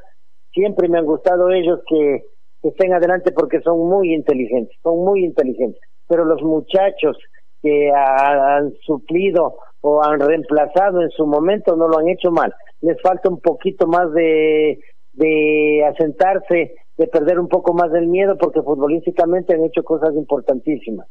siempre 0.53 0.87
me 0.87 0.99
han 0.99 1.05
gustado 1.05 1.49
ellos 1.49 1.79
que, 1.87 2.23
estén 2.63 2.93
adelante 2.93 3.33
porque 3.33 3.59
son 3.59 3.89
muy 3.89 4.13
inteligentes, 4.13 4.77
son 4.81 5.03
muy 5.03 5.25
inteligentes, 5.25 5.81
pero 6.07 6.23
los 6.23 6.41
muchachos 6.41 7.17
que 7.61 7.91
han 7.91 8.71
suplido 8.85 9.57
o 9.81 10.01
han 10.01 10.17
reemplazado 10.21 11.01
en 11.01 11.09
su 11.09 11.25
momento 11.25 11.75
no 11.75 11.89
lo 11.89 11.99
han 11.99 12.07
hecho 12.07 12.31
mal, 12.31 12.53
les 12.79 13.01
falta 13.01 13.27
un 13.27 13.41
poquito 13.41 13.85
más 13.85 14.13
de, 14.13 14.79
de 15.11 15.85
asentarse 15.85 16.75
de 16.97 17.07
perder 17.07 17.39
un 17.39 17.47
poco 17.47 17.73
más 17.73 17.91
del 17.91 18.07
miedo 18.07 18.37
porque 18.37 18.61
futbolísticamente 18.61 19.55
han 19.55 19.63
hecho 19.63 19.83
cosas 19.83 20.13
importantísimas. 20.15 21.07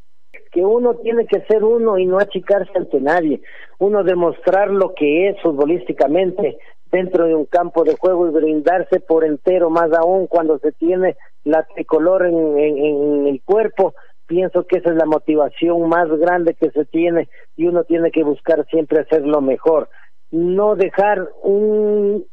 Que 0.53 0.65
uno 0.65 0.95
tiene 0.97 1.27
que 1.27 1.41
ser 1.43 1.65
uno 1.65 1.99
y 1.99 2.07
no 2.07 2.19
achicarse 2.19 2.71
ante 2.77 3.01
nadie. 3.01 3.41
Uno 3.79 4.05
demostrar 4.05 4.71
lo 4.71 4.95
que 4.95 5.29
es 5.29 5.41
futbolísticamente 5.43 6.59
dentro 6.93 7.27
de 7.27 7.35
un 7.35 7.47
campo 7.47 7.85
de 7.85 7.97
juego 7.97 8.29
y 8.29 8.31
brindarse 8.31 9.01
por 9.01 9.25
entero, 9.25 9.71
más 9.71 9.91
aún 9.93 10.27
cuando 10.27 10.59
se 10.59 10.73
tiene 10.73 11.17
la 11.43 11.65
tricolor 11.75 12.27
en, 12.27 12.59
en 12.59 13.27
el 13.27 13.43
cuerpo. 13.43 13.95
Pienso 14.27 14.67
que 14.67 14.79
esa 14.79 14.91
es 14.91 14.97
la 14.97 15.07
motivación 15.07 15.89
más 15.89 16.09
grande 16.09 16.55
que 16.55 16.71
se 16.71 16.85
tiene 16.85 17.29
y 17.57 17.67
uno 17.67 17.85
tiene 17.85 18.11
que 18.11 18.23
buscar 18.23 18.67
siempre 18.67 19.01
hacer 19.01 19.27
lo 19.27 19.41
mejor. 19.41 19.89
No 20.31 20.77
dejar 20.77 21.29
un, 21.43 22.25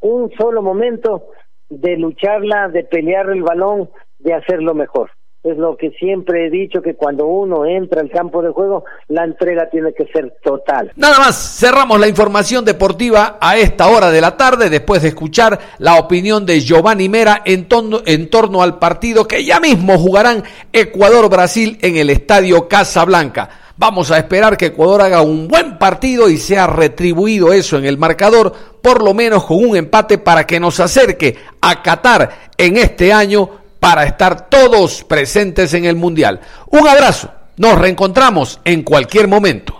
un 0.00 0.30
solo 0.38 0.62
momento 0.62 1.28
de 1.68 1.96
lucharla, 1.96 2.68
de 2.68 2.84
pelear 2.84 3.30
el 3.30 3.42
balón, 3.42 3.88
de 4.18 4.34
hacerlo 4.34 4.74
mejor. 4.74 5.10
Es 5.44 5.56
lo 5.56 5.76
que 5.76 5.90
siempre 5.90 6.46
he 6.46 6.50
dicho, 6.50 6.82
que 6.82 6.94
cuando 6.94 7.26
uno 7.26 7.64
entra 7.64 8.00
al 8.00 8.10
campo 8.10 8.42
de 8.42 8.50
juego, 8.50 8.84
la 9.06 9.22
entrega 9.22 9.70
tiene 9.70 9.92
que 9.92 10.06
ser 10.06 10.34
total. 10.42 10.90
Nada 10.96 11.18
más, 11.18 11.36
cerramos 11.58 12.00
la 12.00 12.08
información 12.08 12.64
deportiva 12.64 13.38
a 13.40 13.56
esta 13.56 13.86
hora 13.86 14.10
de 14.10 14.20
la 14.20 14.36
tarde, 14.36 14.68
después 14.68 15.02
de 15.02 15.08
escuchar 15.08 15.58
la 15.78 15.96
opinión 15.96 16.44
de 16.44 16.60
Giovanni 16.60 17.08
Mera 17.08 17.42
en, 17.44 17.68
en 18.06 18.30
torno 18.30 18.62
al 18.62 18.78
partido 18.80 19.28
que 19.28 19.44
ya 19.44 19.60
mismo 19.60 19.96
jugarán 19.96 20.42
Ecuador-Brasil 20.72 21.78
en 21.82 21.96
el 21.96 22.10
Estadio 22.10 22.66
Casablanca. 22.66 23.48
Vamos 23.76 24.10
a 24.10 24.18
esperar 24.18 24.56
que 24.56 24.66
Ecuador 24.66 25.02
haga 25.02 25.22
un 25.22 25.46
buen 25.46 25.78
partido 25.78 26.28
y 26.28 26.36
sea 26.38 26.66
retribuido 26.66 27.52
eso 27.52 27.78
en 27.78 27.84
el 27.84 27.96
marcador, 27.96 28.52
por 28.82 29.04
lo 29.04 29.14
menos 29.14 29.44
con 29.44 29.64
un 29.64 29.76
empate 29.76 30.18
para 30.18 30.44
que 30.44 30.58
nos 30.58 30.80
acerque 30.80 31.36
a 31.60 31.80
Qatar 31.80 32.50
en 32.56 32.76
este 32.76 33.12
año 33.12 33.50
para 33.80 34.04
estar 34.04 34.48
todos 34.48 35.04
presentes 35.04 35.74
en 35.74 35.84
el 35.84 35.96
Mundial. 35.96 36.40
Un 36.66 36.88
abrazo, 36.88 37.30
nos 37.56 37.78
reencontramos 37.78 38.60
en 38.64 38.82
cualquier 38.82 39.28
momento. 39.28 39.78